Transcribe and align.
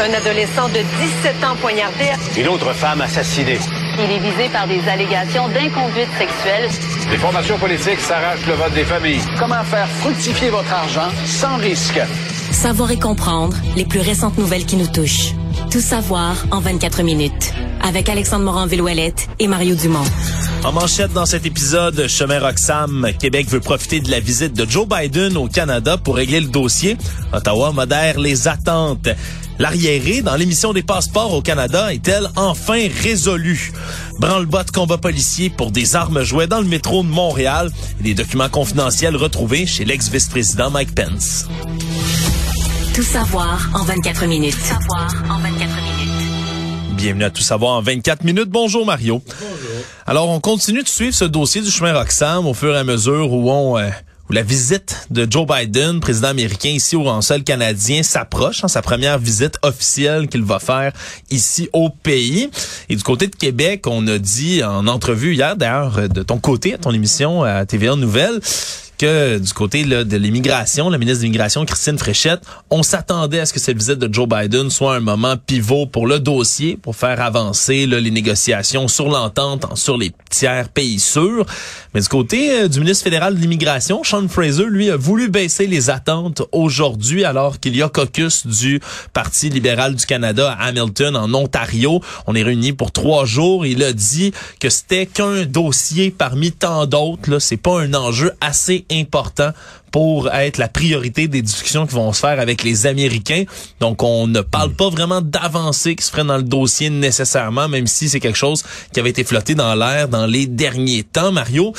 Un 0.00 0.12
adolescent 0.14 0.68
de 0.68 0.78
17 1.24 1.44
ans 1.44 1.56
poignardé. 1.60 2.04
Une 2.36 2.46
autre 2.46 2.72
femme 2.72 3.00
assassinée. 3.00 3.58
Il 3.98 4.10
est 4.12 4.20
visé 4.20 4.48
par 4.52 4.68
des 4.68 4.80
allégations 4.88 5.48
d'inconduite 5.48 6.08
sexuelle. 6.16 6.68
Les 7.10 7.16
formations 7.16 7.58
politiques 7.58 7.98
s'arrachent 7.98 8.46
le 8.46 8.54
vote 8.54 8.72
des 8.74 8.84
familles. 8.84 9.20
Comment 9.40 9.64
faire 9.64 9.88
fructifier 9.88 10.50
votre 10.50 10.72
argent 10.72 11.08
sans 11.26 11.56
risque? 11.56 12.00
Savoir 12.52 12.92
et 12.92 12.98
comprendre 12.98 13.56
les 13.76 13.84
plus 13.84 13.98
récentes 13.98 14.38
nouvelles 14.38 14.66
qui 14.66 14.76
nous 14.76 14.86
touchent. 14.86 15.32
Tout 15.70 15.80
savoir 15.80 16.36
en 16.52 16.60
24 16.60 17.02
minutes. 17.02 17.52
Avec 17.82 18.08
Alexandre 18.08 18.44
Morin-Villouellette 18.44 19.28
et 19.40 19.48
Mario 19.48 19.74
Dumont. 19.74 20.04
En 20.64 20.72
manchette 20.72 21.12
dans 21.12 21.26
cet 21.26 21.44
épisode, 21.44 22.06
Chemin 22.08 22.38
Roxham, 22.38 23.08
Québec 23.18 23.48
veut 23.48 23.60
profiter 23.60 24.00
de 24.00 24.10
la 24.10 24.20
visite 24.20 24.54
de 24.54 24.68
Joe 24.68 24.86
Biden 24.86 25.36
au 25.36 25.48
Canada 25.48 25.96
pour 25.96 26.16
régler 26.16 26.40
le 26.40 26.48
dossier. 26.48 26.96
Ottawa 27.32 27.72
modère 27.72 28.20
les 28.20 28.46
attentes. 28.46 29.08
L'arriéré 29.58 30.22
dans 30.22 30.36
l'émission 30.36 30.72
des 30.72 30.84
passeports 30.84 31.34
au 31.34 31.42
Canada 31.42 31.92
est-elle 31.92 32.28
enfin 32.36 32.88
résolue? 33.02 33.72
Branle-bas 34.20 34.64
de 34.64 34.70
combat 34.70 34.98
policier 34.98 35.50
pour 35.50 35.72
des 35.72 35.96
armes 35.96 36.22
jouées 36.22 36.46
dans 36.46 36.60
le 36.60 36.66
métro 36.66 37.02
de 37.02 37.08
Montréal 37.08 37.70
et 38.00 38.02
des 38.04 38.14
documents 38.14 38.48
confidentiels 38.48 39.16
retrouvés 39.16 39.66
chez 39.66 39.84
l'ex-vice-président 39.84 40.70
Mike 40.70 40.94
Pence. 40.94 41.46
Tout 42.94 43.02
savoir 43.02 43.68
en 43.74 43.84
24 43.84 44.26
minutes. 44.26 44.54
Tout 44.54 44.60
savoir 44.60 45.12
en 45.28 45.40
24 45.40 45.58
minutes. 45.58 46.08
Bienvenue 46.96 47.24
à 47.24 47.30
Tout 47.30 47.42
savoir 47.42 47.74
en 47.74 47.82
24 47.82 48.24
minutes. 48.24 48.48
Bonjour 48.48 48.86
Mario. 48.86 49.22
Bonjour. 49.26 49.84
Alors, 50.06 50.28
on 50.30 50.40
continue 50.40 50.82
de 50.82 50.88
suivre 50.88 51.14
ce 51.14 51.24
dossier 51.24 51.62
du 51.62 51.70
chemin 51.70 51.92
Roxham 51.92 52.46
au 52.46 52.54
fur 52.54 52.74
et 52.74 52.78
à 52.78 52.84
mesure 52.84 53.32
où 53.32 53.50
on... 53.50 53.76
Euh, 53.76 53.90
où 54.28 54.32
la 54.32 54.42
visite 54.42 55.06
de 55.10 55.26
Joe 55.30 55.46
Biden, 55.46 56.00
président 56.00 56.28
américain 56.28 56.70
ici 56.70 56.96
au 56.96 57.20
sol 57.22 57.42
canadien, 57.42 58.02
s'approche, 58.02 58.64
hein, 58.64 58.68
sa 58.68 58.82
première 58.82 59.18
visite 59.18 59.58
officielle 59.62 60.28
qu'il 60.28 60.42
va 60.42 60.58
faire 60.58 60.92
ici 61.30 61.68
au 61.72 61.90
pays. 61.90 62.50
Et 62.88 62.96
du 62.96 63.02
côté 63.02 63.26
de 63.26 63.36
Québec, 63.36 63.86
on 63.86 64.06
a 64.06 64.18
dit 64.18 64.62
en 64.62 64.86
entrevue 64.86 65.34
hier, 65.34 65.56
d'ailleurs, 65.56 66.08
de 66.08 66.22
ton 66.22 66.38
côté, 66.38 66.74
à 66.74 66.78
ton 66.78 66.92
émission 66.92 67.42
à 67.42 67.64
TVA 67.66 67.96
Nouvelles, 67.96 68.40
que 68.98 69.38
du 69.38 69.52
côté 69.52 69.84
là, 69.84 70.04
de 70.04 70.16
l'immigration, 70.16 70.90
la 70.90 70.98
ministre 70.98 71.20
de 71.20 71.24
l'immigration, 71.24 71.64
Christine 71.64 71.98
Fréchette, 71.98 72.40
on 72.70 72.82
s'attendait 72.82 73.40
à 73.40 73.46
ce 73.46 73.52
que 73.52 73.60
cette 73.60 73.78
visite 73.78 73.98
de 73.98 74.12
Joe 74.12 74.28
Biden 74.28 74.70
soit 74.70 74.96
un 74.96 75.00
moment 75.00 75.36
pivot 75.36 75.86
pour 75.86 76.06
le 76.06 76.18
dossier, 76.18 76.76
pour 76.76 76.96
faire 76.96 77.20
avancer 77.20 77.86
là, 77.86 78.00
les 78.00 78.10
négociations 78.10 78.88
sur 78.88 79.08
l'entente 79.08 79.66
sur 79.76 79.96
les 79.96 80.12
tiers 80.30 80.68
pays 80.68 80.98
sûrs. 80.98 81.46
Mais 81.94 82.00
du 82.00 82.08
côté 82.08 82.52
euh, 82.52 82.68
du 82.68 82.80
ministre 82.80 83.04
fédéral 83.04 83.36
de 83.36 83.40
l'immigration, 83.40 84.02
Sean 84.02 84.26
Fraser, 84.28 84.66
lui, 84.66 84.90
a 84.90 84.96
voulu 84.96 85.28
baisser 85.28 85.66
les 85.66 85.90
attentes 85.90 86.42
aujourd'hui 86.52 87.24
alors 87.24 87.60
qu'il 87.60 87.76
y 87.76 87.82
a 87.82 87.88
caucus 87.88 88.46
du 88.46 88.80
Parti 89.12 89.48
libéral 89.48 89.94
du 89.94 90.04
Canada 90.06 90.56
à 90.58 90.66
Hamilton, 90.66 91.16
en 91.16 91.32
Ontario. 91.34 92.00
On 92.26 92.34
est 92.34 92.42
réunis 92.42 92.72
pour 92.72 92.90
trois 92.90 93.24
jours. 93.24 93.64
Il 93.64 93.82
a 93.82 93.92
dit 93.92 94.32
que 94.60 94.68
c'était 94.68 95.06
qu'un 95.06 95.44
dossier 95.44 96.10
parmi 96.10 96.52
tant 96.52 96.86
d'autres. 96.86 97.38
C'est 97.38 97.56
pas 97.56 97.80
un 97.80 97.94
enjeu 97.94 98.32
assez 98.40 98.84
important 98.88 99.54
pour 99.90 100.30
être 100.32 100.58
la 100.58 100.68
priorité 100.68 101.28
des 101.28 101.42
discussions 101.42 101.86
qui 101.86 101.94
vont 101.94 102.12
se 102.12 102.20
faire 102.20 102.40
avec 102.40 102.62
les 102.62 102.86
Américains. 102.86 103.44
Donc, 103.80 104.02
on 104.02 104.26
ne 104.26 104.40
parle 104.40 104.72
pas 104.72 104.90
vraiment 104.90 105.20
d'avancée 105.20 105.96
qui 105.96 106.04
se 106.04 106.10
ferait 106.10 106.24
dans 106.24 106.36
le 106.36 106.42
dossier 106.42 106.90
nécessairement, 106.90 107.68
même 107.68 107.86
si 107.86 108.08
c'est 108.08 108.20
quelque 108.20 108.38
chose 108.38 108.62
qui 108.92 109.00
avait 109.00 109.10
été 109.10 109.24
flotté 109.24 109.54
dans 109.54 109.74
l'air 109.74 110.08
dans 110.08 110.26
les 110.26 110.46
derniers 110.46 111.02
temps. 111.02 111.32
Mario, 111.32 111.72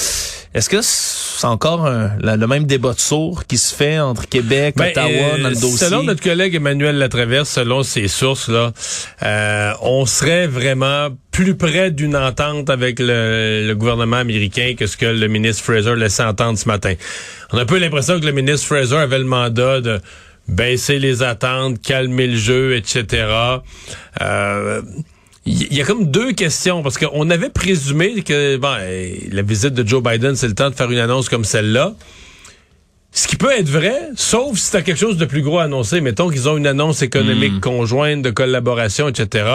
est-ce 0.53 0.69
que 0.69 0.81
c'est 0.81 1.45
encore 1.45 1.87
le 1.87 2.45
même 2.47 2.65
débat 2.65 2.93
de 2.93 2.99
sourds 2.99 3.45
qui 3.45 3.57
se 3.57 3.73
fait 3.73 3.99
entre 3.99 4.27
Québec, 4.27 4.75
ben, 4.77 4.89
Ottawa 4.89 5.09
euh, 5.09 5.43
dans 5.43 5.49
le 5.49 5.55
dossier? 5.55 5.87
Selon 5.87 6.03
notre 6.03 6.23
collègue 6.23 6.55
Emmanuel 6.55 6.97
Latraverse, 6.97 7.49
selon 7.49 7.83
ses 7.83 8.07
sources, 8.07 8.49
là, 8.49 8.73
euh, 9.23 9.73
on 9.81 10.05
serait 10.05 10.47
vraiment 10.47 11.09
plus 11.31 11.55
près 11.55 11.91
d'une 11.91 12.15
entente 12.15 12.69
avec 12.69 12.99
le, 12.99 13.67
le, 13.67 13.75
gouvernement 13.75 14.17
américain 14.17 14.73
que 14.77 14.87
ce 14.87 14.97
que 14.97 15.05
le 15.05 15.27
ministre 15.27 15.63
Fraser 15.63 15.95
laissait 15.95 16.23
entendre 16.23 16.57
ce 16.57 16.67
matin. 16.67 16.95
On 17.51 17.57
a 17.57 17.61
un 17.61 17.65
peu 17.65 17.77
l'impression 17.77 18.19
que 18.19 18.25
le 18.25 18.31
ministre 18.31 18.67
Fraser 18.67 18.97
avait 18.97 19.19
le 19.19 19.25
mandat 19.25 19.81
de 19.81 19.99
baisser 20.47 20.99
les 20.99 21.23
attentes, 21.23 21.81
calmer 21.81 22.27
le 22.27 22.37
jeu, 22.37 22.75
etc. 22.75 23.25
Euh, 24.21 24.81
il 25.45 25.73
y 25.73 25.81
a 25.81 25.85
comme 25.85 26.11
deux 26.11 26.33
questions 26.33 26.83
parce 26.83 26.97
qu'on 26.97 27.29
avait 27.29 27.49
présumé 27.49 28.21
que 28.21 28.57
bon, 28.57 28.75
la 29.31 29.41
visite 29.41 29.73
de 29.73 29.87
Joe 29.87 30.03
Biden, 30.03 30.35
c'est 30.35 30.47
le 30.47 30.53
temps 30.53 30.69
de 30.69 30.75
faire 30.75 30.91
une 30.91 30.99
annonce 30.99 31.29
comme 31.29 31.43
celle-là. 31.43 31.95
Ce 33.11 33.27
qui 33.27 33.37
peut 33.37 33.51
être 33.51 33.69
vrai, 33.69 34.09
sauf 34.15 34.57
si 34.57 34.71
t'as 34.71 34.83
quelque 34.83 34.99
chose 34.99 35.17
de 35.17 35.25
plus 35.25 35.41
gros 35.41 35.57
à 35.57 35.63
annoncer. 35.63 35.99
Mettons 35.99 36.29
qu'ils 36.29 36.47
ont 36.47 36.57
une 36.57 36.67
annonce 36.67 37.01
économique 37.01 37.53
hmm. 37.53 37.59
conjointe 37.59 38.21
de 38.21 38.29
collaboration, 38.29 39.07
etc. 39.07 39.45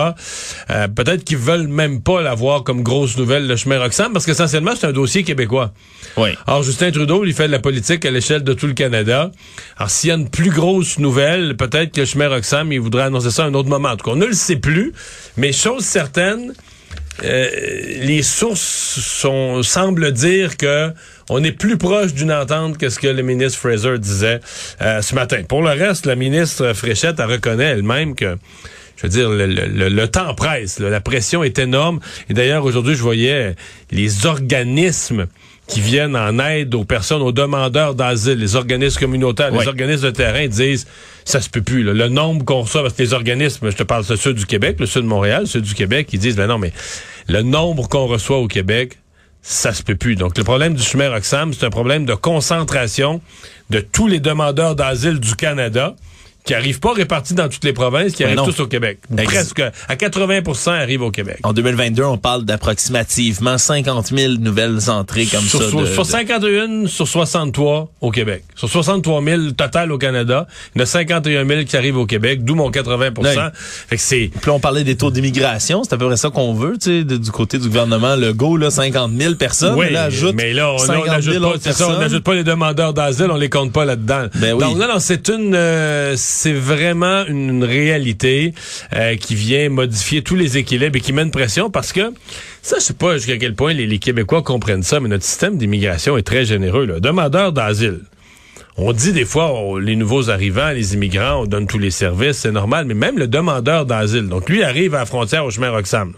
Euh, 0.71 0.89
peut-être 0.89 1.23
qu'ils 1.23 1.39
veulent 1.39 1.69
même 1.69 2.03
pas 2.03 2.21
l'avoir 2.21 2.65
comme 2.65 2.83
grosse 2.83 3.17
nouvelle 3.17 3.47
le 3.47 3.55
chemin 3.55 3.79
Roxham, 3.79 4.13
parce 4.13 4.27
qu'essentiellement, 4.27 4.73
c'est 4.75 4.89
un 4.89 4.93
dossier 4.93 5.23
québécois. 5.23 5.73
Oui. 6.17 6.31
Alors, 6.49 6.65
Justin 6.65 6.91
Trudeau, 6.91 7.25
il 7.25 7.33
fait 7.33 7.47
de 7.47 7.53
la 7.53 7.61
politique 7.61 8.05
à 8.05 8.11
l'échelle 8.11 8.43
de 8.43 8.55
tout 8.55 8.67
le 8.67 8.75
Canada. 8.75 9.31
Alors, 9.77 9.91
s'il 9.91 10.09
y 10.09 10.13
a 10.13 10.17
une 10.17 10.29
plus 10.29 10.51
grosse 10.51 10.99
nouvelle, 10.99 11.57
peut-être 11.57 11.93
que 11.93 12.01
le 12.01 12.07
chemin 12.07 12.29
Roxham, 12.29 12.73
il 12.73 12.81
voudrait 12.81 13.05
annoncer 13.05 13.31
ça 13.31 13.45
à 13.45 13.47
un 13.47 13.55
autre 13.55 13.69
moment. 13.69 13.91
En 13.91 13.97
tout 13.97 14.05
cas, 14.05 14.13
on 14.13 14.17
ne 14.17 14.27
le 14.27 14.33
sait 14.33 14.57
plus, 14.57 14.93
mais 15.37 15.53
chose 15.53 15.85
certaine, 15.85 16.55
euh, 17.23 17.49
les 18.01 18.23
sources 18.23 18.99
semblent 19.63 20.13
dire 20.13 20.57
que 20.57 20.93
on 21.31 21.43
est 21.45 21.53
plus 21.53 21.79
proche 21.79 22.13
d'une 22.13 22.33
entente 22.33 22.77
que 22.77 22.89
ce 22.89 22.99
que 22.99 23.07
le 23.07 23.23
ministre 23.23 23.59
Fraser 23.59 23.99
disait 23.99 24.41
euh, 24.83 25.01
ce 25.01 25.15
matin. 25.15 25.43
Pour 25.49 25.63
le 25.63 25.71
reste, 25.71 26.07
la 26.07 26.17
ministre 26.17 26.73
Fréchette 26.73 27.21
a 27.21 27.27
reconnaît 27.27 27.65
elle-même 27.65 28.15
que 28.15 28.37
je 28.97 29.03
veux 29.03 29.09
dire, 29.09 29.29
le, 29.31 30.07
temps 30.07 30.35
presse, 30.35 30.79
la 30.79 31.01
pression 31.01 31.43
est 31.43 31.59
énorme. 31.59 32.01
Et 32.29 32.35
d'ailleurs, 32.35 32.65
aujourd'hui, 32.65 32.95
je 32.95 33.03
voyais 33.03 33.55
les 33.91 34.27
organismes 34.27 35.27
qui 35.67 35.81
viennent 35.81 36.17
en 36.17 36.39
aide 36.39 36.75
aux 36.75 36.85
personnes, 36.85 37.23
aux 37.23 37.33
demandeurs 37.33 37.95
d'asile, 37.95 38.39
les 38.39 38.55
organismes 38.55 39.01
communautaires, 39.01 39.51
les 39.51 39.67
organismes 39.67 40.07
de 40.07 40.11
terrain 40.11 40.47
disent 40.47 40.87
ça 41.25 41.41
se 41.41 41.49
peut 41.49 41.63
plus. 41.63 41.83
Le 41.83 42.09
nombre 42.09 42.45
qu'on 42.45 42.63
reçoit, 42.63 42.83
parce 42.83 42.95
que 42.95 43.03
les 43.03 43.15
organismes, 43.15 43.71
je 43.71 43.77
te 43.77 43.83
parle 43.83 44.05
de 44.05 44.17
ceux 44.17 44.35
du 44.35 44.45
Québec, 44.45 44.77
le 44.79 44.87
ceux 44.87 45.01
de 45.01 45.07
Montréal, 45.07 45.47
ceux 45.47 45.63
du 45.63 45.75
Québec, 45.75 46.09
ils 46.13 46.19
disent 46.19 46.37
ben 46.37 46.47
non, 46.47 46.59
mais 46.59 46.73
le 47.29 47.43
nombre 47.43 47.89
qu'on 47.89 48.07
reçoit 48.07 48.39
au 48.39 48.47
Québec, 48.47 48.99
ça 49.41 49.73
se 49.73 49.83
peut 49.83 49.97
plus. 49.97 50.17
Donc 50.17 50.37
le 50.37 50.45
problème 50.45 50.75
du 50.75 50.83
chemin 50.83 51.09
Roxham, 51.11 51.53
c'est 51.55 51.65
un 51.65 51.71
problème 51.71 52.05
de 52.05 52.15
concentration 52.15 53.23
de 53.71 53.81
tous 53.81 54.07
les 54.07 54.21
demandeurs 54.21 54.75
d'asile 54.75 55.19
du 55.19 55.35
Canada 55.35 55.97
qui 56.45 56.53
arrivent 56.53 56.81
pas 56.81 56.93
répartis 56.93 57.33
dans 57.33 57.49
toutes 57.49 57.65
les 57.65 57.73
provinces, 57.73 58.13
qui 58.13 58.23
arrivent 58.23 58.43
tous 58.45 58.61
au 58.61 58.67
Québec. 58.67 58.99
Presque 59.25 59.61
à 59.61 59.95
80% 59.95 60.71
arrivent 60.71 61.03
au 61.03 61.11
Québec. 61.11 61.39
En 61.43 61.55
2022, 61.55 62.05
on 62.05 62.19
parle 62.19 62.45
d'approximativement 62.45 63.57
50 63.57 64.09
000 64.09 64.35
nouvelles 64.35 64.91
entrées 64.91 65.25
comme 65.25 65.45
sur, 65.45 65.63
ça. 65.63 65.71
Sur, 65.71 65.89
sur 65.89 66.07
51 66.07 66.87
sur 66.87 67.09
63 67.09 67.91
au 68.03 68.11
Québec. 68.11 68.45
Sur 68.55 68.69
63 68.69 69.25
000 69.25 69.51
total 69.53 69.91
au 69.91 69.99
Canada, 69.99 70.47
il 70.75 70.79
y 70.79 70.83
en 70.83 70.85
a 70.85 70.87
51 70.87 71.47
000 71.47 71.65
qui 71.65 71.77
arrivent 71.77 71.97
au 71.97 72.07
Québec, 72.07 72.45
d'où 72.45 72.55
mon 72.55 72.71
80% 72.71 73.53
Fait 73.55 73.97
que 73.97 74.03
c'est... 74.03 74.31
Puis 74.41 74.51
on 74.51 74.61
parlait 74.61 74.85
des 74.85 74.97
taux 74.97 75.11
d'immigration, 75.11 75.83
c'est 75.83 75.95
à 75.95 75.97
peu 75.97 76.07
près 76.07 76.19
ça 76.19 76.29
qu'on 76.29 76.53
veut, 76.53 76.77
tu 76.79 77.01
sais, 77.01 77.05
du 77.05 77.31
côté 77.31 77.59
du 77.59 77.69
gouvernement 77.69 78.17
Legault, 78.17 78.59
là, 78.59 78.71
50 78.71 79.13
000 79.17 79.35
personnes. 79.37 79.79
Oui, 79.79 79.91
là, 79.91 80.05
ajoute 80.05 80.35
mais 80.35 80.53
là, 80.53 80.73
on 80.73 81.05
n'ajoute 81.07 81.41
pas, 81.41 82.21
pas, 82.21 82.35
les 82.35 82.45
demandeurs 82.45 82.93
d'asile, 82.93 83.31
on 83.31 83.37
les 83.37 83.49
compte 83.49 83.73
pas 83.73 83.87
là-dedans. 83.87 84.27
Ben 84.35 84.53
oui. 84.53 84.61
Donc, 84.61 84.77
non, 84.77 84.89
non, 84.89 84.99
c'est 84.99 85.29
une... 85.31 85.55
Euh, 85.55 86.17
c'est 86.35 86.53
vraiment 86.53 87.25
une 87.27 87.65
réalité 87.65 88.53
euh, 88.93 89.17
qui 89.17 89.35
vient 89.35 89.69
modifier 89.69 90.23
tous 90.23 90.35
les 90.35 90.59
équilibres 90.59 90.97
et 90.97 91.01
qui 91.01 91.13
met 91.13 91.23
une 91.23 91.31
pression 91.31 91.71
parce 91.71 91.93
que 91.93 92.13
ça, 92.61 92.77
je 92.79 92.85
sais 92.85 92.95
pas 92.95 93.17
jusqu'à 93.17 93.37
quel 93.37 93.55
point 93.55 93.73
les, 93.73 93.99
Québécois 93.99 94.43
comprennent 94.43 94.83
ça, 94.83 95.01
mais 95.01 95.09
notre 95.09 95.25
système 95.25 95.57
d'immigration 95.57 96.17
est 96.17 96.23
très 96.23 96.45
généreux. 96.45 96.87
Là. 96.87 97.01
Demandeurs 97.01 97.53
d'asile. 97.53 98.01
On 98.77 98.93
dit 98.93 99.13
des 99.13 99.25
fois, 99.25 99.55
les 99.81 99.95
nouveaux 99.95 100.31
arrivants, 100.31 100.71
les 100.71 100.95
immigrants, 100.95 101.43
on 101.43 101.47
donne 101.47 101.69
tous 101.69 101.79
les 101.79 101.93
services, 101.93 102.39
c'est 102.39 102.51
normal, 102.51 102.87
mais 102.87 102.95
même 102.95 103.19
le 103.19 103.29
demandeur 103.29 103.87
d'asile, 103.87 104.29
donc 104.29 104.49
lui 104.49 104.65
arrive 104.65 104.97
à 104.97 105.01
la 105.01 105.07
frontière 105.07 105.45
au 105.45 105.51
chemin 105.51 105.71
Roxham. 105.71 106.15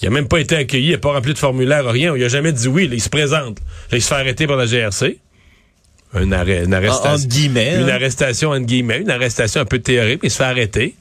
Il 0.00 0.08
a 0.08 0.10
même 0.10 0.28
pas 0.28 0.40
été 0.40 0.56
accueilli, 0.56 0.86
il 0.86 0.92
n'a 0.92 0.98
pas 0.98 1.12
rempli 1.12 1.34
de 1.34 1.38
formulaire, 1.38 1.84
rien. 1.84 2.16
Il 2.16 2.24
a 2.24 2.28
jamais 2.28 2.52
dit 2.52 2.68
oui. 2.68 2.88
il 2.90 3.02
se 3.02 3.10
présente. 3.10 3.58
il 3.92 4.00
se 4.00 4.08
fait 4.08 4.14
arrêter 4.14 4.46
par 4.46 4.56
la 4.56 4.64
GRC 4.64 5.18
une, 6.14 6.32
une 6.32 6.74
arrestation. 6.74 7.28
guillemets, 7.28 7.76
une 7.76 7.90
hein. 7.90 7.94
arrestation, 7.94 8.50
en 8.50 8.60
guillemets, 8.60 9.00
une 9.00 9.10
arrestation 9.10 9.60
un 9.60 9.64
peu 9.64 9.78
théorique, 9.78 10.20
mais 10.22 10.28
il 10.28 10.32
se 10.32 10.38
fait 10.38 10.44
arrêter. 10.44 10.94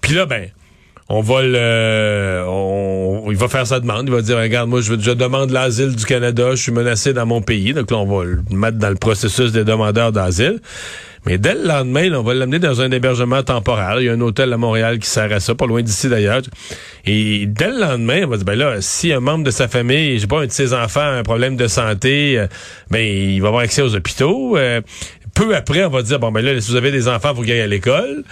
Puis 0.00 0.14
là, 0.14 0.26
ben, 0.26 0.50
on 1.08 1.20
va 1.20 1.42
le, 1.42 2.44
on, 2.48 3.30
il 3.30 3.36
va 3.36 3.48
faire 3.48 3.66
sa 3.66 3.80
demande. 3.80 4.04
Il 4.06 4.12
va 4.12 4.22
dire, 4.22 4.38
regarde, 4.38 4.68
moi, 4.68 4.80
je, 4.80 4.94
je 4.98 5.10
demande 5.12 5.50
l'asile 5.50 5.94
du 5.94 6.04
Canada, 6.04 6.50
je 6.50 6.62
suis 6.62 6.72
menacé 6.72 7.12
dans 7.12 7.26
mon 7.26 7.42
pays. 7.42 7.72
Donc 7.72 7.90
là, 7.90 7.98
on 7.98 8.06
va 8.06 8.24
le 8.24 8.42
mettre 8.50 8.78
dans 8.78 8.90
le 8.90 8.96
processus 8.96 9.52
des 9.52 9.64
demandeurs 9.64 10.12
d'asile. 10.12 10.60
Mais 11.26 11.38
dès 11.38 11.54
le 11.54 11.66
lendemain, 11.66 12.12
on 12.14 12.22
va 12.22 12.34
l'amener 12.34 12.60
dans 12.60 12.80
un 12.80 12.90
hébergement 12.92 13.42
temporaire. 13.42 14.00
Il 14.00 14.06
y 14.06 14.08
a 14.08 14.12
un 14.12 14.20
hôtel 14.20 14.52
à 14.52 14.56
Montréal 14.56 15.00
qui 15.00 15.08
sert 15.08 15.32
à 15.32 15.40
ça, 15.40 15.56
pas 15.56 15.66
loin 15.66 15.82
d'ici 15.82 16.08
d'ailleurs. 16.08 16.42
Et 17.04 17.46
dès 17.46 17.68
le 17.68 17.80
lendemain, 17.80 18.22
on 18.24 18.28
va 18.28 18.36
dire, 18.36 18.46
ben 18.46 18.56
là, 18.56 18.76
si 18.80 19.12
un 19.12 19.18
membre 19.18 19.42
de 19.42 19.50
sa 19.50 19.66
famille, 19.66 20.20
j'ai 20.20 20.28
pas 20.28 20.40
un 20.42 20.46
de 20.46 20.52
ses 20.52 20.72
enfants 20.72 21.00
a 21.00 21.14
un 21.18 21.24
problème 21.24 21.56
de 21.56 21.66
santé, 21.66 22.38
euh, 22.38 22.46
ben 22.90 23.00
il 23.04 23.42
va 23.42 23.48
avoir 23.48 23.64
accès 23.64 23.82
aux 23.82 23.94
hôpitaux. 23.96 24.56
Euh, 24.56 24.80
peu 25.36 25.54
après, 25.54 25.84
on 25.84 25.90
va 25.90 26.02
dire, 26.02 26.18
bon, 26.18 26.32
ben 26.32 26.42
là, 26.42 26.58
si 26.60 26.70
vous 26.70 26.76
avez 26.76 26.90
des 26.90 27.08
enfants, 27.08 27.32
vous 27.34 27.42
gagnez 27.42 27.60
à 27.60 27.66
l'école. 27.66 28.24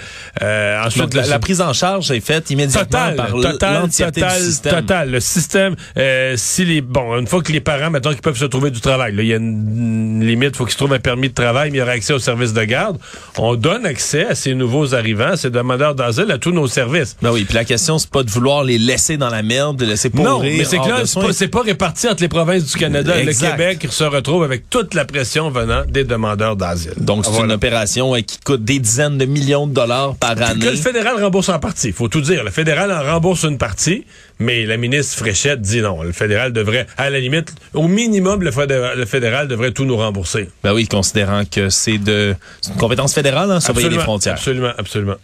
Euh, 0.43 0.83
ensuite, 0.83 1.03
Donc, 1.03 1.15
la, 1.15 1.27
la 1.27 1.39
prise 1.39 1.61
en 1.61 1.73
charge 1.75 2.11
est 2.11 2.21
faite 2.21 2.51
immédiatement 2.51 2.85
Total, 2.85 3.15
par 3.17 3.31
total, 3.31 3.89
total, 3.91 4.39
du 4.41 4.47
système. 4.47 4.75
total. 4.75 5.11
Le 5.11 5.21
système, 5.21 5.77
euh, 5.99 6.35
si 6.37 6.65
les, 6.65 6.81
bon, 6.81 7.19
une 7.19 7.27
fois 7.27 7.43
que 7.43 7.53
les 7.53 7.61
parents, 7.61 7.91
maintenant 7.91 8.13
qu'ils 8.13 8.23
peuvent 8.23 8.39
se 8.39 8.47
trouver 8.47 8.71
du 8.71 8.81
travail, 8.81 9.15
là, 9.15 9.23
il 9.23 9.29
y 9.29 9.35
a 9.35 9.37
une, 9.37 10.21
une 10.21 10.27
limite, 10.27 10.51
il 10.55 10.57
faut 10.57 10.65
qu'ils 10.65 10.73
se 10.73 10.79
trouvent 10.79 10.95
un 10.95 10.99
permis 10.99 11.29
de 11.29 11.35
travail, 11.35 11.71
mais 11.71 11.77
il 11.77 11.81
y 11.81 11.83
aura 11.83 11.93
accès 11.93 12.15
au 12.15 12.19
service 12.19 12.55
de 12.55 12.65
garde. 12.65 12.97
On 13.37 13.55
donne 13.55 13.85
accès 13.85 14.27
à 14.27 14.35
ces 14.35 14.55
nouveaux 14.55 14.95
arrivants, 14.95 15.33
à 15.33 15.37
ces 15.37 15.51
demandeurs 15.51 15.95
d'asile, 15.95 16.31
à 16.31 16.39
tous 16.39 16.53
nos 16.53 16.67
services. 16.69 17.17
Ben 17.21 17.31
oui, 17.33 17.45
puis 17.45 17.55
la 17.55 17.65
question, 17.65 17.99
c'est 17.99 18.11
pas 18.11 18.23
de 18.23 18.31
vouloir 18.31 18.65
les 18.65 18.79
laisser 18.79 19.19
dans 19.19 19.31
la 19.31 19.43
merde, 19.43 19.77
de 19.77 19.85
laisser 19.85 20.09
pourrir. 20.09 20.31
Non, 20.31 20.41
mais 20.41 20.65
c'est 20.65 20.79
que 20.79 20.89
là, 20.89 21.03
c'est 21.33 21.49
pas, 21.49 21.59
pas 21.59 21.65
réparti 21.67 22.09
entre 22.09 22.23
les 22.23 22.29
provinces 22.29 22.65
du 22.65 22.79
Canada. 22.79 23.19
Exact. 23.21 23.45
Le 23.45 23.51
Québec 23.51 23.87
se 23.91 24.05
retrouve 24.05 24.43
avec 24.43 24.71
toute 24.71 24.95
la 24.95 25.05
pression 25.05 25.51
venant 25.51 25.83
des 25.87 26.05
demandeurs 26.05 26.57
d'asile. 26.57 26.94
Donc, 26.99 27.25
c'est 27.25 27.31
Voilà. 27.31 27.47
une 27.47 27.53
opération 27.53 28.11
ouais, 28.11 28.23
qui 28.23 28.39
coûte 28.39 28.65
des 28.65 28.79
dizaines 28.79 29.19
de 29.19 29.25
millions 29.25 29.67
de 29.67 29.73
dollars 29.75 30.15
par 30.17 30.35
Que 30.35 30.43
année. 30.43 30.71
le 30.71 30.77
fédéral 30.77 31.23
rembourse 31.23 31.49
en 31.49 31.59
partie. 31.59 31.93
faut 31.93 32.09
tout 32.09 32.21
dire. 32.21 32.45
Le 32.45 32.51
fédéral 32.51 32.93
en 32.93 33.03
rembourse 33.13 33.45
une 33.45 33.59
partie, 33.59 34.05
mais 34.39 34.65
la 34.67 34.77
ministre 34.77 35.17
Fréchette 35.19 35.61
dit 35.61 35.81
non. 35.81 36.03
Le 36.03 36.13
fédéral 36.13 36.53
devrait, 36.53 36.87
à 36.97 37.11
la 37.11 37.21
limite, 37.21 37.53
au 37.73 37.89
minimum, 37.89 38.43
le 38.43 38.51
fédéral, 38.51 38.99
le 38.99 39.07
fédéral 39.07 39.49
devrait 39.49 39.73
tout 39.73 39.85
nous 39.85 39.97
rembourser. 39.97 40.49
Ben 40.63 40.73
oui, 40.73 40.87
considérant 40.87 41.43
que 41.45 41.69
c'est 41.71 41.99
de 41.99 42.35
c'est 42.61 42.73
une 42.73 42.79
compétence 42.79 43.15
fédérale, 43.15 43.51
hein, 43.51 43.61
surveiller 43.61 43.89
les 43.91 43.99
frontières. 43.99 44.35
Absolument, 44.35 44.73
absolument. 44.79 45.17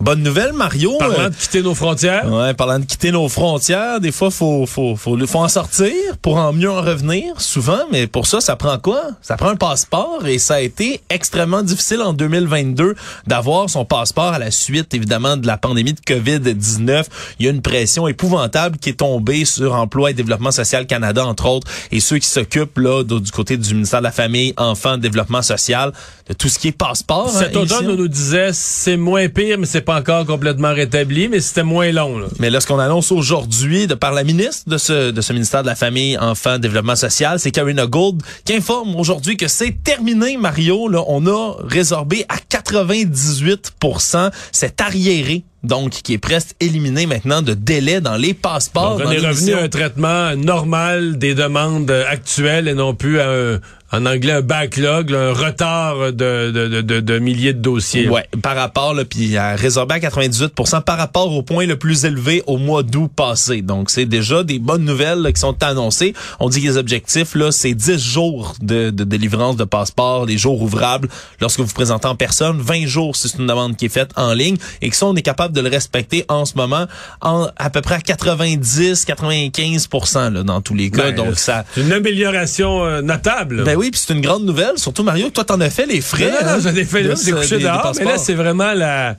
Bonne 0.00 0.22
nouvelle, 0.22 0.52
Mario. 0.52 0.96
Parlant 0.96 1.24
euh, 1.24 1.28
de 1.28 1.34
quitter 1.34 1.60
nos 1.60 1.74
frontières, 1.74 2.32
Ouais, 2.32 2.54
parlant 2.54 2.78
de 2.78 2.84
quitter 2.84 3.10
nos 3.10 3.28
frontières, 3.28 3.98
des 3.98 4.12
fois 4.12 4.30
faut 4.30 4.64
faut 4.64 4.94
faut 4.94 5.18
faut 5.26 5.38
en 5.38 5.48
sortir 5.48 5.92
pour 6.22 6.36
en 6.36 6.52
mieux 6.52 6.70
en 6.70 6.80
revenir 6.80 7.40
souvent, 7.40 7.80
mais 7.90 8.06
pour 8.06 8.28
ça 8.28 8.40
ça 8.40 8.54
prend 8.54 8.78
quoi? 8.78 9.02
Ça 9.22 9.36
prend 9.36 9.48
un 9.48 9.56
passeport 9.56 10.24
et 10.24 10.38
ça 10.38 10.54
a 10.54 10.60
été 10.60 11.00
extrêmement 11.10 11.62
difficile 11.62 12.00
en 12.00 12.12
2022 12.12 12.94
d'avoir 13.26 13.68
son 13.68 13.84
passeport 13.84 14.32
à 14.34 14.38
la 14.38 14.52
suite 14.52 14.94
évidemment 14.94 15.36
de 15.36 15.48
la 15.48 15.56
pandémie 15.56 15.94
de 15.94 16.00
Covid-19. 16.00 17.04
Il 17.40 17.46
y 17.46 17.48
a 17.48 17.50
une 17.50 17.62
pression 17.62 18.06
épouvantable 18.06 18.78
qui 18.78 18.90
est 18.90 19.00
tombée 19.00 19.44
sur 19.44 19.74
Emploi 19.74 20.12
et 20.12 20.14
Développement 20.14 20.52
social 20.52 20.86
Canada 20.86 21.26
entre 21.26 21.46
autres 21.46 21.66
et 21.90 21.98
ceux 21.98 22.18
qui 22.18 22.28
s'occupent 22.28 22.78
là 22.78 23.02
du 23.02 23.32
côté 23.32 23.56
du 23.56 23.74
ministère 23.74 23.98
de 23.98 24.04
la 24.04 24.12
Famille, 24.12 24.54
Enfants, 24.58 24.96
Développement 24.96 25.42
social, 25.42 25.92
de 26.28 26.34
tout 26.34 26.48
ce 26.48 26.60
qui 26.60 26.68
est 26.68 26.72
passeport. 26.72 27.30
cet 27.30 27.56
hein, 27.56 27.60
automne, 27.62 27.84
ici. 27.84 27.90
on 27.90 27.96
nous 27.96 28.08
disait 28.08 28.50
c'est 28.52 28.96
moins 28.96 29.28
pire, 29.28 29.58
mais 29.58 29.66
c'est 29.66 29.87
pas 29.88 30.00
encore 30.00 30.26
complètement 30.26 30.74
rétabli, 30.74 31.28
mais 31.28 31.40
c'était 31.40 31.62
moins 31.62 31.90
long. 31.92 32.18
Là. 32.18 32.26
Mais 32.38 32.50
là, 32.50 32.60
ce 32.60 32.66
qu'on 32.66 32.78
annonce 32.78 33.10
aujourd'hui 33.10 33.86
de 33.86 33.94
par 33.94 34.12
la 34.12 34.22
ministre 34.22 34.68
de 34.68 34.76
ce, 34.76 35.10
de 35.12 35.20
ce 35.22 35.32
ministère 35.32 35.62
de 35.62 35.66
la 35.66 35.76
Famille, 35.76 36.18
Enfants, 36.18 36.58
Développement 36.58 36.94
social, 36.94 37.40
c'est 37.40 37.50
Karina 37.50 37.86
Gould 37.86 38.22
qui 38.44 38.52
informe 38.52 38.94
aujourd'hui 38.96 39.38
que 39.38 39.48
c'est 39.48 39.82
terminé, 39.82 40.36
Mario. 40.36 40.88
Là, 40.88 41.02
on 41.06 41.26
a 41.26 41.54
résorbé 41.60 42.26
à 42.28 42.36
98% 42.36 44.30
cet 44.52 44.82
arriéré, 44.82 45.44
donc 45.62 45.92
qui 45.92 46.12
est 46.12 46.18
presque 46.18 46.54
éliminé 46.60 47.06
maintenant 47.06 47.40
de 47.40 47.54
délai 47.54 48.02
dans 48.02 48.16
les 48.18 48.34
passeports. 48.34 48.98
Donc, 48.98 49.06
on 49.08 49.10
est 49.10 49.26
revenu 49.26 49.54
à 49.54 49.62
un 49.62 49.68
traitement 49.70 50.36
normal 50.36 51.16
des 51.16 51.34
demandes 51.34 51.90
actuelles 51.90 52.68
et 52.68 52.74
non 52.74 52.92
plus 52.92 53.20
à 53.20 53.30
un, 53.30 53.60
en 53.90 54.04
anglais, 54.04 54.32
un 54.32 54.42
backlog, 54.42 55.08
là, 55.10 55.30
un 55.30 55.32
retard 55.32 56.12
de, 56.12 56.50
de, 56.50 56.68
de, 56.68 56.80
de- 56.82 57.00
de 57.00 57.18
milliers 57.18 57.54
de 57.54 57.60
dossiers. 57.60 58.06
Ouais, 58.08 58.26
par 58.42 58.54
rapport, 58.54 58.92
là, 58.92 59.04
puis 59.06 59.36
à 59.38 59.54
résorbé 59.56 59.94
à 59.94 59.98
98% 59.98 60.82
par 60.82 60.98
rapport 60.98 61.32
au 61.34 61.42
point 61.42 61.64
le 61.66 61.76
plus 61.76 62.04
élevé 62.04 62.42
au 62.46 62.58
mois 62.58 62.82
d'août 62.82 63.10
passé. 63.14 63.62
Donc, 63.62 63.88
c'est 63.90 64.04
déjà 64.04 64.44
des 64.44 64.58
bonnes 64.58 64.84
nouvelles 64.84 65.20
là, 65.20 65.32
qui 65.32 65.40
sont 65.40 65.56
annoncées. 65.62 66.12
On 66.38 66.50
dit 66.50 66.60
que 66.60 66.66
les 66.66 66.76
objectifs, 66.76 67.34
là, 67.34 67.50
c'est 67.50 67.72
10 67.72 67.98
jours 67.98 68.54
de, 68.60 68.90
de 68.90 69.04
délivrance 69.04 69.56
de 69.56 69.64
passeport, 69.64 70.26
des 70.26 70.36
jours 70.36 70.60
ouvrables 70.60 71.08
lorsque 71.40 71.60
vous 71.60 71.66
vous 71.66 71.72
présentez 71.74 72.08
en 72.08 72.14
personne, 72.14 72.58
20 72.60 72.86
jours 72.86 73.16
si 73.16 73.28
c'est 73.28 73.38
une 73.38 73.46
demande 73.46 73.74
qui 73.76 73.86
est 73.86 73.90
faite 73.90 74.10
en 74.16 74.34
ligne, 74.34 74.56
et 74.82 74.90
que 74.90 74.96
ça, 74.96 75.06
on 75.06 75.16
est 75.16 75.22
capable 75.22 75.54
de 75.54 75.60
le 75.62 75.68
respecter 75.70 76.26
en 76.28 76.44
ce 76.44 76.56
moment 76.56 76.86
en 77.22 77.48
à 77.56 77.70
peu 77.70 77.80
près 77.80 77.94
à 77.94 77.98
90-95 78.00 80.32
là, 80.34 80.42
dans 80.42 80.60
tous 80.60 80.74
les 80.74 80.90
cas. 80.90 81.04
Ben, 81.10 81.14
Donc, 81.14 81.38
ça... 81.38 81.64
C'est 81.74 81.80
une 81.82 81.92
amélioration 81.92 82.84
euh, 82.84 83.00
notable. 83.02 83.62
Ben 83.64 83.77
oui, 83.78 83.90
puis 83.90 84.00
c'est 84.04 84.12
une 84.12 84.20
grande 84.20 84.44
nouvelle, 84.44 84.76
surtout 84.76 85.04
Mario, 85.04 85.28
que 85.28 85.34
toi 85.34 85.44
t'en 85.44 85.60
as 85.60 85.70
fait 85.70 85.86
les 85.86 86.00
frais. 86.00 86.24
Non, 86.24 86.30
non, 86.30 86.36
hein, 86.40 86.56
non, 86.56 86.62
j'en 86.62 86.74
ai 86.74 86.84
fait 86.84 87.02
j'ai 87.24 87.32
couché 87.32 87.58
dehors, 87.58 87.92
mais 87.98 88.04
là, 88.04 88.18
c'est 88.18 88.34
vraiment 88.34 88.74
la... 88.74 89.16